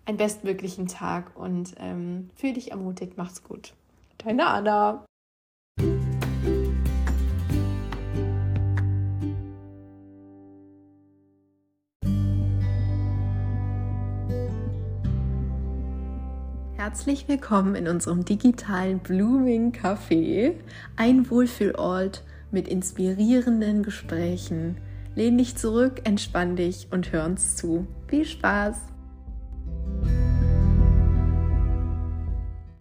einen 0.05 0.17
bestmöglichen 0.17 0.87
Tag 0.87 1.31
und 1.35 1.75
ähm, 1.79 2.29
fühl 2.35 2.53
dich 2.53 2.71
ermutigt. 2.71 3.13
Mach's 3.15 3.43
gut. 3.43 3.73
Deine 4.17 4.47
Anna. 4.47 5.05
Herzlich 16.87 17.27
willkommen 17.27 17.75
in 17.75 17.89
unserem 17.89 18.23
digitalen 18.23 18.99
Blooming 18.99 19.73
Café, 19.73 20.53
ein 20.95 21.29
Wohlfühlort 21.29 22.23
mit 22.49 22.69
inspirierenden 22.69 23.83
Gesprächen. 23.83 24.77
Lehn 25.13 25.37
dich 25.37 25.57
zurück, 25.57 25.99
entspann 26.05 26.55
dich 26.55 26.87
und 26.89 27.11
hör 27.11 27.25
uns 27.25 27.57
zu. 27.57 27.85
Viel 28.07 28.23
Spaß! 28.23 28.77